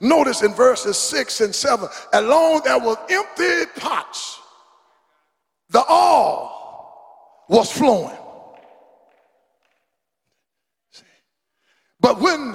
Notice 0.00 0.42
in 0.42 0.54
verses 0.54 0.96
6 0.96 1.40
and 1.40 1.54
7, 1.54 1.88
along 2.12 2.62
there 2.64 2.78
was 2.78 2.96
empty 3.10 3.70
pots, 3.80 4.40
the 5.70 5.84
oil 5.90 6.54
was 7.48 7.70
flowing. 7.70 8.16
But 12.00 12.20
when 12.20 12.54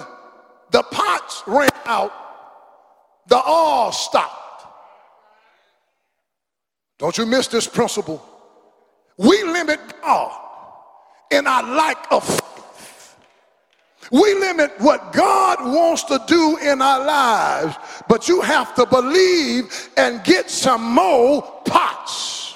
the 0.72 0.84
pots 0.84 1.44
ran 1.46 1.70
out, 1.86 2.14
the 3.28 3.42
oil 3.48 3.92
stopped. 3.92 4.66
Don't 6.98 7.18
you 7.18 7.26
miss 7.26 7.48
this 7.48 7.68
principle? 7.68 8.24
We 9.18 9.44
limit 9.44 9.80
God 10.02 10.40
in 11.32 11.46
our 11.46 11.64
lack 11.64 12.08
of. 12.12 12.53
We 14.12 14.34
limit 14.36 14.74
what 14.80 15.14
God 15.14 15.60
wants 15.62 16.04
to 16.06 16.22
do 16.28 16.58
in 16.58 16.82
our 16.82 17.06
lives, 17.06 17.76
but 18.08 18.28
you 18.28 18.42
have 18.42 18.76
to 18.76 18.86
believe 18.86 19.90
and 19.98 20.24
get 20.24 20.50
some 20.50 20.84
more 20.84 21.42
pots. 21.66 22.56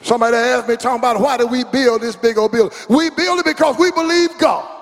Somebody 0.00 0.36
asked 0.36 0.68
me 0.68 0.76
talking 0.76 0.98
about 0.98 1.20
why 1.20 1.36
do 1.36 1.46
we 1.46 1.64
build 1.64 2.02
this 2.02 2.16
big 2.16 2.38
old 2.38 2.52
building? 2.52 2.76
We 2.88 3.10
build 3.10 3.38
it 3.38 3.44
because 3.44 3.78
we 3.78 3.90
believe 3.92 4.36
God 4.38 4.72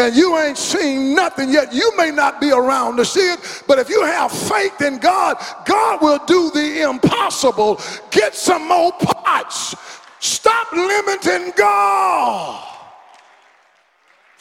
and 0.00 0.16
you 0.16 0.36
ain't 0.38 0.56
seen 0.56 1.14
nothing 1.14 1.50
yet. 1.50 1.72
You 1.72 1.94
may 1.96 2.10
not 2.10 2.40
be 2.40 2.50
around 2.50 2.96
to 2.96 3.04
see 3.04 3.32
it, 3.32 3.64
but 3.66 3.78
if 3.78 3.88
you 3.88 4.02
have 4.04 4.32
faith 4.32 4.80
in 4.80 4.98
God, 4.98 5.36
God 5.66 6.00
will 6.00 6.18
do 6.26 6.50
the 6.50 6.82
impossible. 6.82 7.80
Get 8.10 8.34
some 8.34 8.66
more 8.66 8.92
pots. 8.92 9.74
Stop 10.20 10.72
limiting 10.72 11.52
God. 11.56 12.79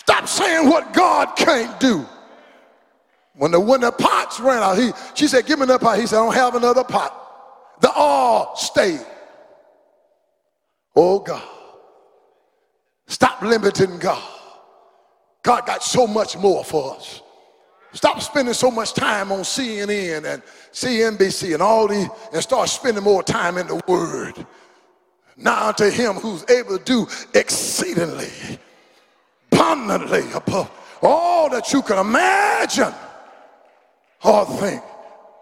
Stop 0.10 0.28
saying 0.28 0.68
what 0.68 0.92
God 0.92 1.36
can't 1.36 1.80
do. 1.80 2.04
When 3.36 3.52
the 3.52 3.60
when 3.60 3.82
the 3.82 3.92
pots 3.92 4.40
ran 4.40 4.64
out, 4.64 4.80
he 4.80 4.92
she 5.14 5.28
said, 5.28 5.46
Give 5.46 5.60
me 5.60 5.66
another 5.66 5.86
pot. 5.86 6.00
He 6.00 6.08
said, 6.08 6.18
I 6.18 6.26
don't 6.26 6.34
have 6.34 6.56
another 6.56 6.84
pot. 6.84 7.14
The 7.80 7.92
all 7.92 8.56
stayed. 8.56 9.06
Oh 10.96 11.20
God. 11.20 11.48
Stop 13.06 13.44
limiting 13.44 14.00
God. 14.00 14.28
God 15.44 15.68
got 15.68 15.84
so 15.84 16.08
much 16.08 16.36
more 16.36 16.64
for 16.64 16.96
us. 16.96 17.22
Stop 17.94 18.20
spending 18.24 18.56
so 18.56 18.72
much 18.72 18.96
time 18.96 19.32
on 19.32 19.42
CNN 19.42 20.26
and 20.26 20.42
CNBC 20.74 21.54
and 21.54 21.62
all 21.62 21.88
these 21.88 22.10
and 22.34 22.42
start 22.42 22.68
spending 22.70 23.04
more 23.04 23.22
time 23.22 23.60
in 23.60 23.68
the 23.68 23.80
Word. 23.88 24.44
Now 25.38 25.72
to 25.74 25.92
him 25.92 26.16
who's 26.16 26.50
able 26.50 26.80
to 26.80 26.84
do 26.84 27.08
exceedingly, 27.36 28.32
abundantly 29.52 30.32
above 30.34 30.72
all 31.02 31.50
that 31.50 31.72
you 31.72 31.82
can 31.82 31.98
imagine 31.98 32.94
or 34.24 34.46
think. 34.46 34.82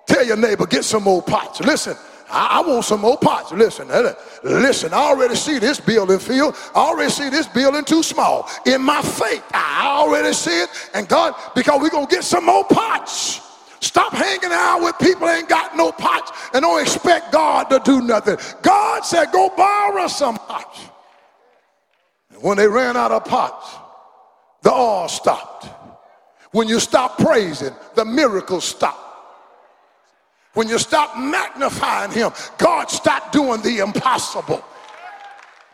Tell 0.08 0.26
your 0.26 0.38
neighbor, 0.38 0.66
get 0.66 0.86
some 0.86 1.04
more 1.04 1.22
pots. 1.22 1.60
Listen, 1.60 1.96
I, 2.30 2.62
want 2.62 2.86
some 2.86 3.02
more 3.02 3.18
pots. 3.18 3.52
Listen, 3.52 3.90
eh, 3.92 4.14
listen, 4.44 4.94
I 4.94 4.98
already 4.98 5.36
see 5.36 5.60
this 5.60 5.80
building 5.80 6.20
filled. 6.20 6.56
I 6.76 6.80
already 6.80 7.12
see 7.12 7.30
this 7.30 7.48
building 7.48 7.84
too 7.84 8.04
small. 8.04 8.50
In 8.66 8.82
my 8.82 9.02
faith, 9.02 9.44
I 9.54 9.88
already 9.88 10.34
see 10.34 10.62
it. 10.62 10.70
And 10.94 11.08
God, 11.08 11.36
because 11.56 11.82
we're 11.82 11.90
going 11.90 12.08
to 12.08 12.16
get 12.16 12.24
some 12.24 12.46
more 12.46 12.64
pots. 12.66 13.42
Stop 13.80 14.14
hanging 14.14 14.50
out 14.52 14.80
with 14.82 14.98
people 15.00 15.28
ain't 15.30 15.48
got 15.48 15.78
no 15.78 15.92
pots 15.92 16.32
and 16.54 16.64
don't 16.64 16.82
expect 16.82 17.32
God 17.32 17.66
to 17.66 17.80
do 17.84 18.02
nothing. 18.02 18.38
God 18.62 19.06
said, 19.06 19.32
go 19.32 19.50
borrow 19.56 20.08
some 20.08 20.38
pots. 20.38 20.80
And 22.32 22.42
when 22.42 22.58
they 22.58 22.68
ran 22.68 22.98
out 22.98 23.12
of 23.12 23.24
pots, 23.26 23.76
the 24.68 24.74
oil 24.74 25.08
stopped. 25.08 25.70
When 26.52 26.68
you 26.68 26.82
stop 26.82 27.18
praising, 27.18 27.74
the 27.96 28.04
miracles 28.04 28.66
stop. 28.66 29.00
When 30.56 30.68
you 30.68 30.78
stop 30.78 31.18
magnifying 31.18 32.12
him, 32.12 32.32
God 32.58 32.92
stopped 32.92 33.32
doing 33.32 33.62
the 33.62 33.78
impossible 33.78 34.62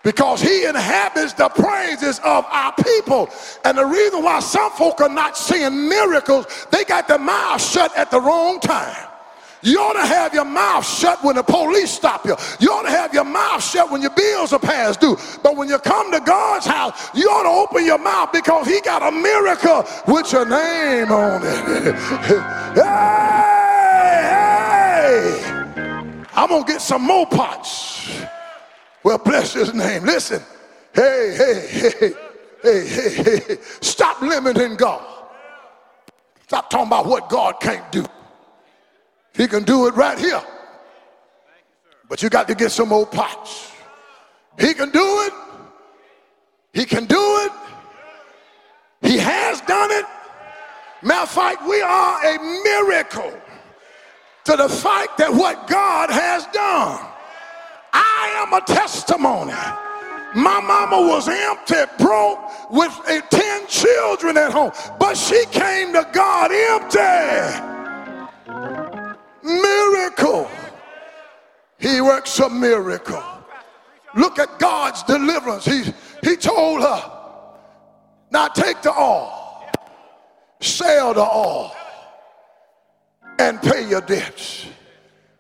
because 0.04 0.42
he 0.42 0.66
inhabits 0.66 1.34
the 1.34 1.50
praises 1.50 2.20
of 2.20 2.46
our 2.52 2.72
people. 2.84 3.32
And 3.66 3.80
the 3.80 3.86
reason 3.86 4.22
why 4.22 4.40
some 4.42 4.72
folk 4.74 5.02
are 5.02 5.10
not 5.10 5.40
seeing 5.40 5.90
miracles, 5.90 6.68
they 6.70 6.84
got 6.84 7.08
their 7.08 7.18
mouths 7.18 7.68
shut 7.68 7.98
at 7.98 8.12
the 8.12 8.22
wrong 8.22 8.60
time. 8.60 9.08
You 9.64 9.80
ought 9.80 9.94
to 9.94 10.06
have 10.06 10.34
your 10.34 10.46
mouth 10.46 10.86
shut 10.86 11.24
when 11.24 11.38
the 11.38 11.44
police 11.44 11.90
stop 11.90 12.26
you. 12.26 12.36
You 12.60 12.72
ought 12.72 12.84
to 12.84 12.90
have 12.90 13.14
your 13.14 13.24
mouth 13.24 13.64
shut 13.64 13.90
when 13.90 14.02
your 14.02 14.12
bills 14.12 14.52
are 14.52 14.60
past 14.60 15.00
due. 15.00 15.18
But 15.42 15.56
when 15.56 15.70
you 15.70 15.80
come 15.80 16.12
to 16.12 16.20
God's 16.20 16.66
house, 16.66 17.10
you 17.16 17.30
ought 17.30 17.44
to 17.44 17.50
open 17.50 17.86
your 17.86 17.98
mouth 17.98 18.34
because 18.34 18.68
he 18.68 18.82
got 18.82 19.02
a 19.02 19.12
miracle 19.12 19.86
with 20.06 20.32
your 20.34 20.46
name 20.46 21.12
on 21.12 21.42
it. 21.44 21.96
hey! 22.76 22.84
hey. 25.46 26.24
I'm 26.36 26.50
going 26.50 26.66
to 26.66 26.72
get 26.72 26.82
some 26.82 27.04
more 27.04 27.26
pots. 27.26 28.12
Well, 29.04 29.18
bless 29.18 29.54
his 29.54 29.74
name. 29.74 30.04
Listen. 30.04 30.42
Hey, 30.94 31.36
hey, 31.38 31.68
hey, 31.70 32.14
hey, 32.62 32.88
hey, 32.88 33.40
hey. 33.48 33.58
Stop 33.82 34.22
limiting 34.22 34.76
God. 34.76 35.06
Stop 36.48 36.70
talking 36.70 36.88
about 36.88 37.06
what 37.06 37.30
God 37.30 37.60
can't 37.62 37.90
do. 37.92 38.06
He 39.34 39.48
can 39.48 39.64
do 39.64 39.88
it 39.88 39.96
right 39.96 40.18
here. 40.18 40.44
But 42.08 42.22
you 42.22 42.30
got 42.30 42.48
to 42.48 42.56
get 42.56 42.72
some 42.72 42.94
old 42.94 43.12
pots. 43.12 43.72
He 44.60 44.74
can 44.74 44.92
do 44.92 45.22
it. 45.22 45.34
He 46.74 46.86
can 46.86 47.06
do 47.06 47.18
it. 47.18 47.52
He 49.02 49.18
has 49.18 49.62
done 49.62 49.92
it. 49.92 50.06
Matter 51.02 51.24
of 51.24 51.30
fact, 51.30 51.68
we 51.68 51.82
are 51.82 52.26
a 52.26 52.64
miracle 52.64 53.34
to 54.46 54.56
the 54.56 54.70
fact 54.70 55.18
that 55.18 55.34
what 55.34 55.68
God 55.68 56.10
has 56.10 56.46
done. 56.48 57.00
I 57.94 58.46
am 58.46 58.54
a 58.54 58.62
testimony. 58.62 59.54
My 60.36 60.60
mama 60.62 61.08
was 61.08 61.28
empty, 61.28 61.76
broke, 62.00 62.72
with 62.72 62.92
uh, 63.08 63.22
10 63.22 63.68
children 63.68 64.38
at 64.38 64.52
home, 64.52 64.72
but 65.00 65.16
she 65.16 65.46
came 65.52 65.94
to 65.94 66.08
God 66.12 66.52
empty. 66.52 67.73
Miracle. 69.44 70.50
He 71.80 72.02
works 72.02 72.40
a 72.40 72.50
miracle. 72.50 73.24
Look 74.16 74.40
at 74.40 74.60
God's 74.60 75.04
deliverance. 75.04 75.66
He, 75.66 75.84
he 76.24 76.36
told 76.36 76.82
her, 76.82 77.12
now 78.32 78.48
take 78.48 78.82
the 78.82 78.92
all, 78.92 79.70
sell 80.62 81.14
the 81.14 81.22
all 81.22 81.76
and 83.40 83.62
pay 83.62 83.88
your 83.88 84.02
debts. 84.02 84.68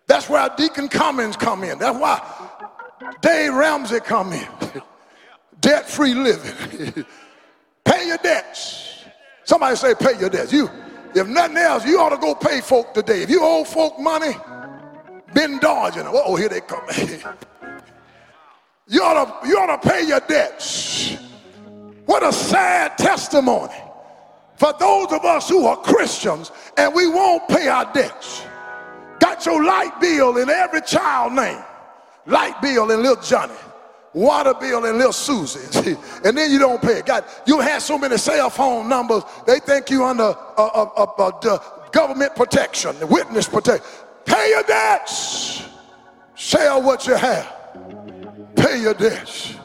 That's 0.07 0.29
where 0.29 0.49
Deacon 0.57 0.89
Cummins 0.89 1.37
come 1.37 1.63
in. 1.63 1.79
That's 1.79 1.97
why 1.97 2.21
Dave 3.21 3.53
Ramsey 3.53 3.99
come 3.99 4.33
in. 4.33 4.47
Debt-free 5.61 6.13
living. 6.13 7.05
pay 7.85 8.07
your 8.07 8.17
debts. 8.17 9.05
Somebody 9.45 9.75
say 9.75 9.95
pay 9.95 10.19
your 10.19 10.29
debts. 10.29 10.51
You, 10.51 10.69
if 11.15 11.27
nothing 11.27 11.57
else, 11.57 11.85
you 11.85 11.99
ought 11.99 12.09
to 12.09 12.17
go 12.17 12.35
pay 12.35 12.61
folk 12.61 12.93
today. 12.93 13.21
If 13.21 13.29
you 13.29 13.39
owe 13.41 13.63
folk 13.63 13.99
money, 13.99 14.35
been 15.33 15.59
dodging 15.59 16.03
them. 16.03 16.13
Oh, 16.15 16.35
here 16.35 16.49
they 16.49 16.61
come. 16.61 16.83
you 18.87 19.01
ought 19.01 19.41
to, 19.41 19.47
you 19.47 19.57
ought 19.57 19.81
to 19.81 19.89
pay 19.89 20.05
your 20.05 20.19
debts. 20.21 21.17
What 22.05 22.23
a 22.23 22.33
sad 22.33 22.97
testimony 22.97 23.73
for 24.55 24.73
those 24.79 25.11
of 25.11 25.25
us 25.25 25.49
who 25.49 25.65
are 25.65 25.77
Christians 25.77 26.51
and 26.77 26.93
we 26.93 27.07
won't 27.07 27.47
pay 27.47 27.67
our 27.67 27.91
debts. 27.93 28.43
Got 29.19 29.45
your 29.45 29.63
light 29.63 29.99
bill 29.99 30.37
in 30.37 30.49
every 30.49 30.81
child 30.81 31.33
name. 31.33 31.63
Light 32.25 32.61
bill 32.61 32.91
in 32.91 33.01
little 33.01 33.21
Johnny. 33.21 33.53
Water 34.13 34.53
bill 34.53 34.85
and 34.85 34.97
little 34.97 35.13
Susie. 35.13 35.97
and 36.23 36.37
then 36.37 36.51
you 36.51 36.59
don't 36.59 36.81
pay 36.81 36.99
it. 36.99 37.05
God, 37.05 37.25
you 37.47 37.59
have 37.59 37.81
so 37.81 37.97
many 37.97 38.17
cell 38.17 38.49
phone 38.49 38.87
numbers, 38.87 39.23
they 39.47 39.59
think 39.59 39.89
you 39.89 40.05
under 40.05 40.23
uh, 40.23 40.35
uh, 40.57 40.89
uh, 40.97 41.27
uh 41.27 41.89
government 41.91 42.35
protection, 42.35 42.95
witness 43.09 43.47
protection. 43.47 43.85
Pay 44.25 44.49
your 44.49 44.63
debts. 44.63 45.67
Sell 46.35 46.81
what 46.81 47.07
you 47.07 47.15
have. 47.15 47.51
Pay 48.55 48.81
your 48.81 48.93
debts. 48.93 49.55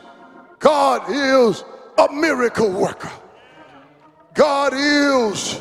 God 0.59 1.11
is 1.11 1.65
a 1.99 2.13
miracle 2.13 2.71
worker. 2.71 3.11
God 4.35 4.73
is 4.75 5.61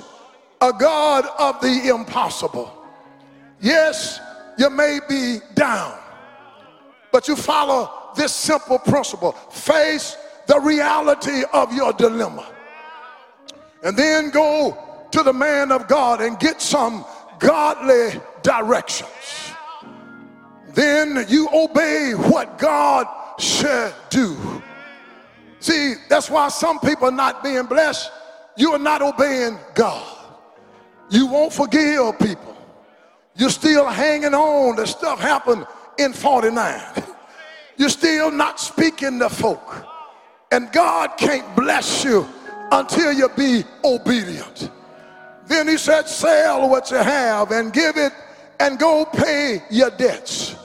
a 0.62 0.71
God 0.71 1.26
of 1.39 1.60
the 1.62 1.89
impossible. 1.89 2.71
Yes, 3.60 4.19
you 4.58 4.69
may 4.69 5.00
be 5.08 5.39
down, 5.56 5.97
but 7.12 7.28
you 7.28 7.36
follow 7.36 8.07
this 8.17 8.34
simple 8.34 8.80
principle 8.80 9.32
face 9.32 10.17
the 10.47 10.60
reality 10.60 11.43
of 11.53 11.73
your 11.73 11.93
dilemma, 11.93 12.47
and 13.84 13.95
then 13.95 14.30
go 14.30 14.77
to 15.12 15.23
the 15.23 15.34
man 15.34 15.71
of 15.71 15.88
God 15.88 16.21
and 16.21 16.39
get 16.39 16.62
some 16.62 17.06
godly 17.39 18.19
directions. 18.43 19.53
then 20.73 21.25
you 21.27 21.49
obey 21.53 22.13
what 22.13 22.58
God 22.58 23.08
should 23.39 23.93
do. 24.10 24.38
See, 25.60 25.95
that's 26.08 26.30
why 26.30 26.49
some 26.49 26.80
people 26.80 27.08
are 27.08 27.12
not 27.12 27.43
being 27.43 27.65
blessed. 27.65 28.12
You 28.58 28.73
are 28.73 28.80
not 28.80 29.01
obeying 29.01 29.58
God. 29.73 30.17
You 31.10 31.27
won't 31.27 31.51
forgive 31.51 32.19
people. 32.19 32.56
You're 33.36 33.49
still 33.49 33.88
hanging 33.88 34.34
on. 34.34 34.75
The 34.75 34.86
stuff 34.86 35.19
happened 35.19 35.65
in 35.97 36.13
49. 36.13 37.03
You're 37.78 37.90
still 37.90 38.32
not 38.32 38.60
speaking 38.60 39.20
to 39.20 39.30
folk. 39.30 39.86
And 40.52 40.72
God 40.72 41.18
can't 41.18 41.56
bless 41.56 42.04
you 42.04 42.28
until 42.72 43.13
you 43.13 43.30
be 43.30 43.63
obedient. 43.84 44.72
Then 45.46 45.68
he 45.68 45.78
said, 45.78 46.10
sell 46.10 46.70
what 46.70 46.92
you 46.92 46.98
have 46.98 47.52
and 47.52 47.72
give 47.72 47.98
it 47.98 48.12
and 48.60 48.78
go 48.80 49.06
pay 49.06 49.63
your 49.70 49.92
debts. 49.92 50.56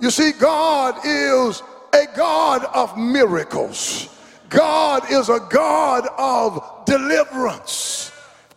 You 0.00 0.10
see, 0.10 0.32
God 0.32 1.00
is 1.04 1.62
a 1.92 2.04
God 2.16 2.64
of 2.74 2.96
miracles. 2.98 4.14
God 4.48 5.10
is 5.10 5.28
a 5.28 5.40
God 5.50 6.08
of 6.18 6.84
deliverance. 6.84 8.12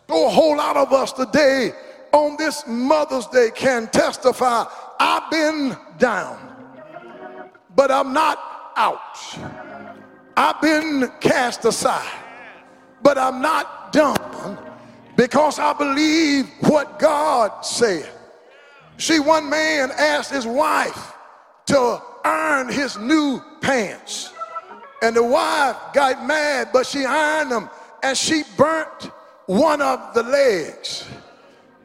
A 0.08 0.28
whole 0.28 0.56
lot 0.56 0.76
of 0.76 0.92
us 0.92 1.12
today 1.12 1.72
on 2.12 2.36
this 2.36 2.64
Mother's 2.66 3.26
Day 3.28 3.50
can 3.54 3.88
testify, 3.88 4.64
I've 5.00 5.30
been 5.30 5.76
down, 5.98 6.51
but 7.74 7.90
I'm 7.90 8.12
not 8.12 8.38
out. 8.76 9.36
I've 10.36 10.60
been 10.60 11.10
cast 11.20 11.64
aside, 11.64 12.18
but 13.02 13.18
I'm 13.18 13.42
not 13.42 13.92
done 13.92 14.58
because 15.16 15.58
I 15.58 15.72
believe 15.72 16.48
what 16.60 16.98
God 16.98 17.64
said. 17.64 18.08
See, 18.98 19.20
one 19.20 19.48
man 19.50 19.90
asked 19.98 20.30
his 20.30 20.46
wife 20.46 21.14
to 21.66 22.00
iron 22.24 22.68
his 22.68 22.98
new 22.98 23.42
pants. 23.60 24.32
And 25.02 25.16
the 25.16 25.24
wife 25.24 25.76
got 25.92 26.24
mad, 26.24 26.68
but 26.72 26.86
she 26.86 27.04
ironed 27.04 27.50
them 27.50 27.68
and 28.02 28.16
she 28.16 28.44
burnt 28.56 29.10
one 29.46 29.82
of 29.82 30.14
the 30.14 30.22
legs. 30.22 31.04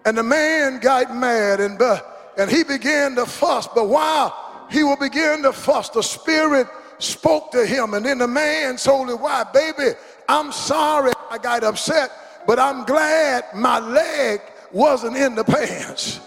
And 0.05 0.17
the 0.17 0.23
man 0.23 0.79
got 0.79 1.15
mad 1.15 1.59
and, 1.59 1.81
uh, 1.81 2.01
and 2.37 2.49
he 2.49 2.63
began 2.63 3.15
to 3.15 3.25
fuss. 3.25 3.67
But 3.67 3.89
while 3.89 4.46
he 4.69 4.83
will 4.83 4.97
begin 4.97 5.43
to 5.43 5.53
fuss, 5.53 5.89
the 5.89 6.03
Spirit 6.03 6.67
spoke 6.99 7.51
to 7.51 7.65
him. 7.65 7.93
And 7.93 8.05
then 8.05 8.17
the 8.19 8.27
man 8.27 8.77
told 8.77 9.09
him, 9.09 9.17
Why, 9.17 9.43
Baby, 9.53 9.97
I'm 10.27 10.51
sorry 10.51 11.11
I 11.29 11.37
got 11.37 11.63
upset, 11.63 12.11
but 12.45 12.59
I'm 12.59 12.85
glad 12.85 13.45
my 13.55 13.79
leg 13.79 14.41
wasn't 14.71 15.15
in 15.15 15.35
the 15.35 15.43
pants. 15.43 16.19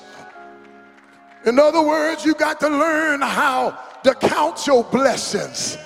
In 1.44 1.58
other 1.58 1.82
words, 1.82 2.24
you 2.24 2.34
got 2.34 2.60
to 2.60 2.68
learn 2.68 3.20
how 3.22 3.78
to 4.04 4.14
count 4.14 4.66
your 4.66 4.84
blessings. 4.84 5.78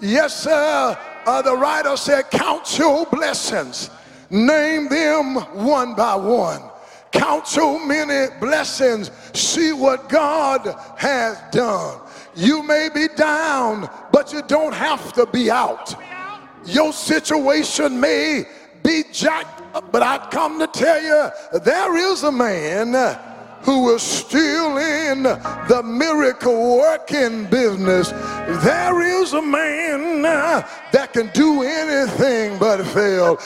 Yes, 0.00 0.42
sir. 0.42 0.98
Uh, 1.26 1.42
the 1.42 1.56
writer 1.56 1.96
said, 1.96 2.30
Count 2.30 2.78
your 2.78 3.06
blessings, 3.06 3.90
name 4.30 4.88
them 4.88 5.36
one 5.64 5.94
by 5.94 6.16
one. 6.16 6.62
Count 7.12 7.46
so 7.46 7.78
many 7.78 8.34
blessings, 8.40 9.10
see 9.34 9.72
what 9.72 10.08
God 10.08 10.74
has 10.96 11.40
done. 11.52 12.00
You 12.34 12.62
may 12.62 12.88
be 12.92 13.08
down, 13.08 13.88
but 14.10 14.32
you 14.32 14.42
don't 14.42 14.74
have 14.74 15.12
to 15.12 15.26
be 15.26 15.50
out. 15.50 15.94
Your 16.64 16.92
situation 16.92 18.00
may 18.00 18.44
be 18.82 19.04
jacked 19.12 19.62
but 19.90 20.02
I 20.02 20.18
come 20.30 20.58
to 20.58 20.66
tell 20.66 21.02
you 21.02 21.60
there 21.60 21.96
is 21.96 22.22
a 22.24 22.32
man 22.32 22.92
who 23.62 23.94
is 23.94 24.02
still 24.02 24.76
in 24.78 25.22
the 25.22 25.82
miracle 25.84 26.78
working 26.78 27.46
business. 27.46 28.10
There 28.10 29.00
is 29.02 29.32
a 29.34 29.42
man 29.42 30.24
uh, 30.24 30.66
that 30.92 31.12
can 31.12 31.28
do 31.28 31.62
anything 31.62 32.58
but 32.58 32.84
fail. 32.86 33.38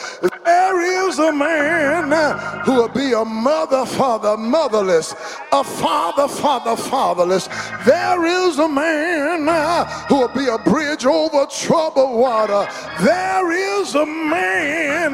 There 0.43 1.07
is 1.07 1.19
a 1.19 1.31
man 1.31 2.11
uh, 2.11 2.63
who 2.63 2.73
will 2.73 2.89
be 2.89 3.13
a 3.13 3.23
mother 3.23 3.85
for 3.85 4.17
the 4.19 4.35
motherless, 4.37 5.13
a 5.51 5.63
father 5.63 6.27
for 6.27 6.59
the 6.65 6.75
fatherless. 6.75 7.47
There 7.85 8.25
is 8.25 8.57
a 8.57 8.67
man 8.67 9.47
uh, 9.47 9.85
who 10.07 10.15
will 10.21 10.27
be 10.29 10.47
a 10.47 10.57
bridge 10.57 11.05
over 11.05 11.45
troubled 11.45 12.19
water. 12.19 12.67
There 13.01 13.51
is 13.51 13.93
a 13.95 14.05
man, 14.05 15.13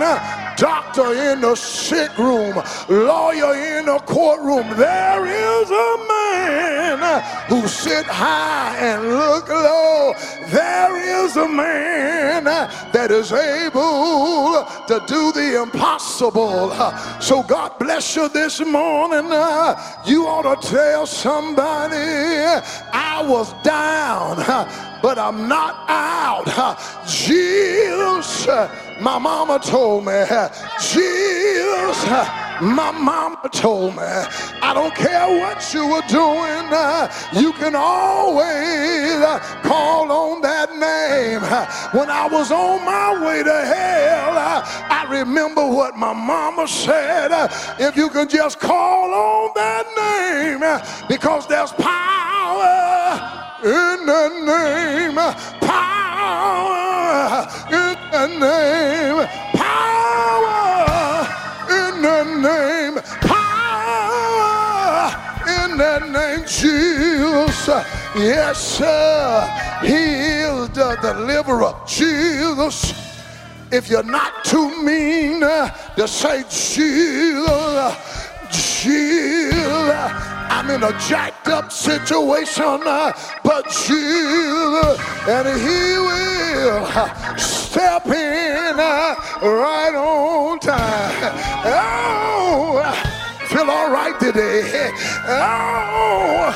doctor 0.56 1.14
in 1.14 1.42
the 1.42 1.56
sick 1.56 2.18
room, 2.18 2.56
lawyer 2.88 3.80
in 3.80 3.86
the 3.86 4.00
courtroom. 4.06 4.70
There 4.78 4.93
is 5.26 5.70
a 5.72 5.98
man 6.08 7.24
who 7.48 7.68
sit 7.68 8.06
high 8.06 8.76
and 8.78 9.04
look 9.08 9.48
low. 9.50 10.14
There 10.48 11.26
is 11.26 11.36
a 11.38 11.48
man 11.48 12.44
that 12.44 13.12
is 13.12 13.32
able 13.32 14.66
to 14.88 15.04
do 15.08 15.32
the 15.32 15.62
impossible. 15.62 16.72
So 17.20 17.44
God 17.44 17.78
bless 17.80 18.16
you 18.16 18.30
this 18.30 18.60
morning. 18.60 19.26
You 20.06 20.28
ought 20.28 20.62
to 20.62 20.68
tell 20.68 21.06
somebody 21.06 21.96
I 21.96 23.24
was 23.26 23.54
down, 23.64 24.38
but 25.02 25.18
I'm 25.18 25.48
not 25.48 25.86
out. 25.90 26.46
Jesus, 27.08 28.48
my 29.02 29.18
mama 29.18 29.60
told 29.60 30.06
me, 30.06 30.24
Jesus, 30.80 32.04
my 32.62 32.92
mama 32.92 33.50
told 33.52 33.96
me, 33.96 34.02
I 34.02 34.74
don't 34.74 34.94
care 34.96 35.28
what 35.40 35.74
you 35.74 35.88
were 35.88 36.04
doing, 36.08 36.68
uh, 36.72 37.12
you 37.34 37.54
can 37.54 37.76
always 37.76 39.14
uh, 39.22 39.40
call 39.64 40.12
on 40.12 40.42
that 40.42 40.70
name. 40.72 41.42
When 41.98 42.10
I 42.10 42.28
was 42.28 42.52
on 42.52 42.84
my 42.86 43.26
way 43.26 43.44
to 43.44 43.66
hell, 43.66 44.38
uh, 44.38 44.62
I 44.90 45.06
remember 45.10 45.66
what 45.68 45.96
my 45.96 46.14
mama 46.14 46.68
said. 46.68 47.32
If 47.80 47.96
you 47.96 48.10
can 48.10 48.28
just 48.30 48.60
call 48.60 49.14
on 49.14 49.52
that 49.56 49.86
name, 49.98 50.62
because 51.08 51.48
there's 51.48 51.72
power 51.74 52.34
in 53.64 54.06
the 54.06 54.30
name, 54.46 55.16
power 55.62 57.48
in 57.72 57.98
the 58.12 58.28
name, 58.40 59.28
in 62.06 62.12
the 62.12 62.24
name, 62.50 62.96
power 63.22 64.04
in 65.48 65.78
the 65.78 66.00
name, 66.12 66.46
Jesus. 66.46 67.86
Yes, 68.16 68.78
sir. 68.78 69.48
He 69.82 69.94
is 69.94 70.70
the 70.70 70.98
deliverer. 71.02 71.74
Jesus. 71.88 72.94
If 73.72 73.90
you're 73.90 74.04
not 74.04 74.44
too 74.44 74.84
mean 74.84 75.40
to 75.40 76.08
say 76.08 76.44
Jesus, 76.50 77.96
Jesus. 78.54 79.64
I'm 80.56 80.70
in 80.70 80.84
a 80.84 80.92
jacked 81.08 81.48
up 81.48 81.72
situation, 81.72 82.80
but 83.44 83.66
Jesus, 83.66 85.00
and 85.28 85.48
He 85.60 85.98
will 85.98 86.88
step 87.74 88.06
in 88.06 88.78
right 88.78 89.96
on 89.96 90.60
time. 90.60 91.34
Oh, 91.66 92.82
feel 93.48 93.70
all 93.70 93.92
right 93.92 94.18
today. 94.20 94.92
Oh, 95.28 96.54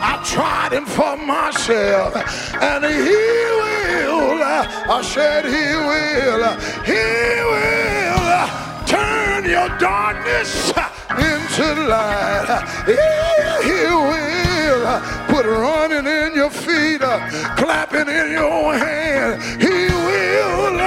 I 0.00 0.22
tried 0.24 0.72
him 0.72 0.86
for 0.86 1.16
myself, 1.16 2.14
and 2.62 2.84
he 2.84 2.90
will. 2.90 4.42
I 4.42 5.02
said 5.02 5.44
he 5.46 5.74
will. 5.90 6.44
He 6.84 7.04
will 7.50 8.86
turn 8.86 9.50
your 9.50 9.68
darkness 9.78 10.72
into 11.18 11.66
light. 11.88 12.48
Yeah, 12.88 13.62
He 13.62 13.80
will 14.08 15.00
put 15.28 15.46
running 15.46 16.06
in 16.06 16.34
your 16.34 16.50
feet, 16.50 17.02
uh, 17.02 17.20
clapping 17.56 18.08
in 18.08 18.32
your 18.32 18.74
hand. 18.74 19.42
He 19.60 19.68
will. 20.06 20.80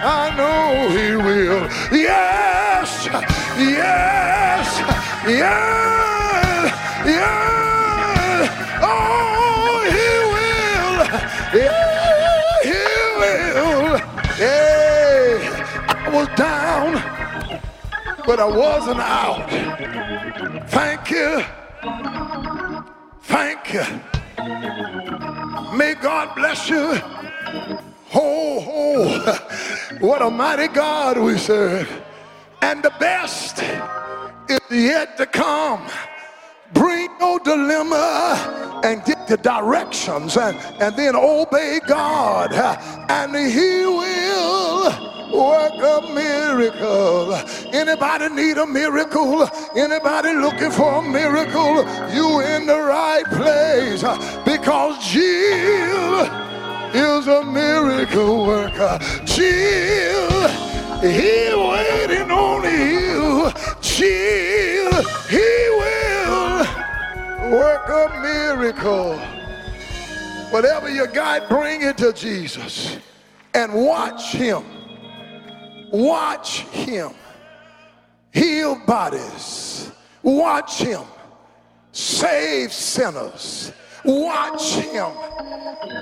I 0.00 0.30
know 0.36 0.88
he 0.90 1.16
will. 1.16 1.68
Yes, 1.92 3.08
yes, 3.58 4.68
yes, 5.26 6.68
yes. 7.06 8.50
Oh, 8.80 9.82
he 9.96 11.58
will. 11.58 11.87
But 18.28 18.40
I 18.40 18.44
wasn't 18.44 19.00
out. 19.00 19.48
Thank 20.68 21.10
you. 21.10 21.42
Thank 23.22 23.72
you. 23.72 23.86
May 25.74 25.94
God 25.94 26.34
bless 26.36 26.68
you. 26.68 26.96
Ho, 28.10 28.60
ho. 28.60 29.38
What 30.00 30.20
a 30.20 30.28
mighty 30.28 30.68
God 30.68 31.16
we 31.16 31.38
serve. 31.38 31.90
And 32.60 32.82
the 32.82 32.92
best 33.00 33.62
is 34.50 34.60
yet 34.70 35.16
to 35.16 35.24
come. 35.24 35.88
Bring 36.74 37.08
no 37.18 37.38
dilemma 37.38 38.82
and 38.84 39.02
get 39.06 39.26
the 39.26 39.38
directions 39.38 40.36
and, 40.36 40.54
and 40.82 40.94
then 40.94 41.16
obey 41.16 41.80
God. 41.86 42.52
And 43.08 43.34
He 43.34 43.86
will 43.86 45.17
work 45.30 45.74
a 45.74 46.12
miracle. 46.12 47.34
Anybody 47.72 48.28
need 48.34 48.58
a 48.58 48.66
miracle? 48.66 49.48
Anybody 49.76 50.32
looking 50.34 50.70
for 50.70 50.94
a 50.94 51.02
miracle? 51.02 51.84
You 52.12 52.40
in 52.40 52.66
the 52.66 52.78
right 52.78 53.24
place 53.26 54.02
because 54.44 54.98
Jill 55.10 56.22
is 56.94 57.26
a 57.26 57.44
miracle 57.44 58.46
worker. 58.46 58.98
Jill, 59.24 60.48
he 61.00 61.54
waiting 61.54 62.30
on 62.30 62.64
you. 62.64 63.52
Jill, 63.80 65.02
he 65.28 65.48
will 65.78 66.58
work 67.50 67.88
a 67.88 68.20
miracle. 68.22 69.18
Whatever 70.50 70.88
you 70.88 71.06
got, 71.08 71.48
bring 71.48 71.82
it 71.82 71.98
to 71.98 72.12
Jesus 72.12 72.96
and 73.54 73.74
watch 73.74 74.32
him 74.32 74.77
Watch 75.92 76.60
him 76.60 77.12
heal 78.32 78.80
bodies. 78.86 79.90
Watch 80.22 80.78
him 80.78 81.02
save 81.92 82.72
sinners. 82.72 83.72
Watch 84.04 84.74
him 84.74 85.12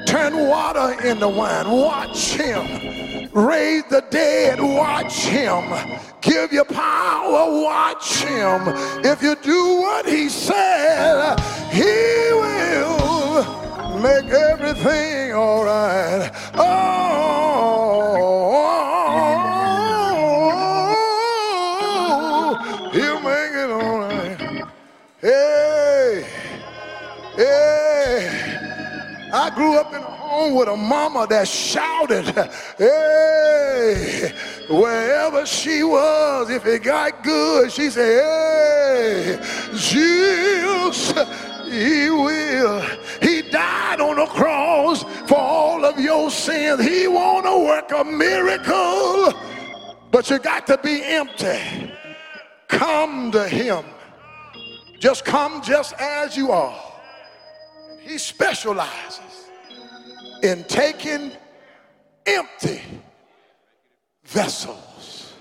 turn 0.07 0.49
water 0.49 1.01
into 1.07 1.29
wine. 1.29 1.71
Watch 1.71 2.35
him 2.35 3.31
raise 3.33 3.85
the 3.91 4.05
dead. 4.11 4.61
Watch 4.61 5.25
him 5.25 5.65
give 6.21 6.53
you 6.53 6.65
power. 6.65 7.63
Watch 7.63 8.23
him. 8.23 8.63
If 9.05 9.23
you 9.23 9.37
do 9.37 9.77
what 9.81 10.07
he 10.07 10.29
said, 10.29 11.39
he 11.71 11.85
will 12.33 14.01
make 14.01 14.31
everything 14.33 15.33
all 15.33 15.65
right. 15.65 16.31
Oh. 16.55 16.86
Mama 30.77 31.27
that 31.29 31.49
shouted, 31.49 32.27
hey, 32.79 34.33
wherever 34.69 35.45
she 35.47 35.83
was, 35.83 36.51
if 36.51 36.67
it 36.67 36.83
got 36.83 37.23
good, 37.23 37.73
she 37.73 37.91
said, 37.91 38.23
hey, 38.23 39.39
Jesus, 39.75 41.13
he 41.65 42.11
will. 42.11 42.81
He 43.21 43.43
died 43.43 44.01
on 44.01 44.17
the 44.17 44.27
cross 44.27 45.03
for 45.29 45.39
all 45.39 45.85
of 45.85 45.99
your 45.99 46.31
sins. 46.31 46.85
He 46.85 47.09
want 47.09 47.45
to 47.47 47.59
work 47.65 47.93
a 47.93 48.05
miracle, 48.05 49.33
but 50.11 50.31
you 50.31 50.39
got 50.39 50.67
to 50.69 50.79
be 50.79 51.03
empty. 51.03 51.93
Come 52.69 53.31
to 53.33 53.49
him. 53.49 53.85
Just 54.99 55.25
come 55.25 55.63
just 55.63 55.93
as 56.01 56.37
you 56.37 56.51
are. 56.51 56.79
He 58.01 58.19
specializes 58.19 59.26
in 60.47 60.65
taking 60.65 61.33
empty 62.25 62.83
vessels. 64.25 65.35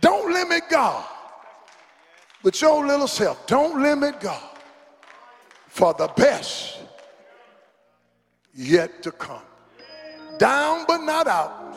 Don't 0.00 0.32
limit 0.32 0.62
God 0.70 1.04
with 2.42 2.60
your 2.60 2.86
little 2.86 3.08
self. 3.08 3.46
Don't 3.46 3.80
limit 3.82 4.20
God 4.20 4.58
for 5.68 5.94
the 5.94 6.08
best 6.16 6.80
yet 8.54 9.02
to 9.02 9.12
come. 9.12 9.42
Down 10.38 10.84
but 10.86 10.98
not 10.98 11.26
out. 11.26 11.76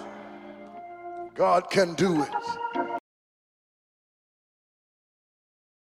God 1.35 1.69
can 1.69 1.93
do 1.93 2.23
it. 2.23 3.00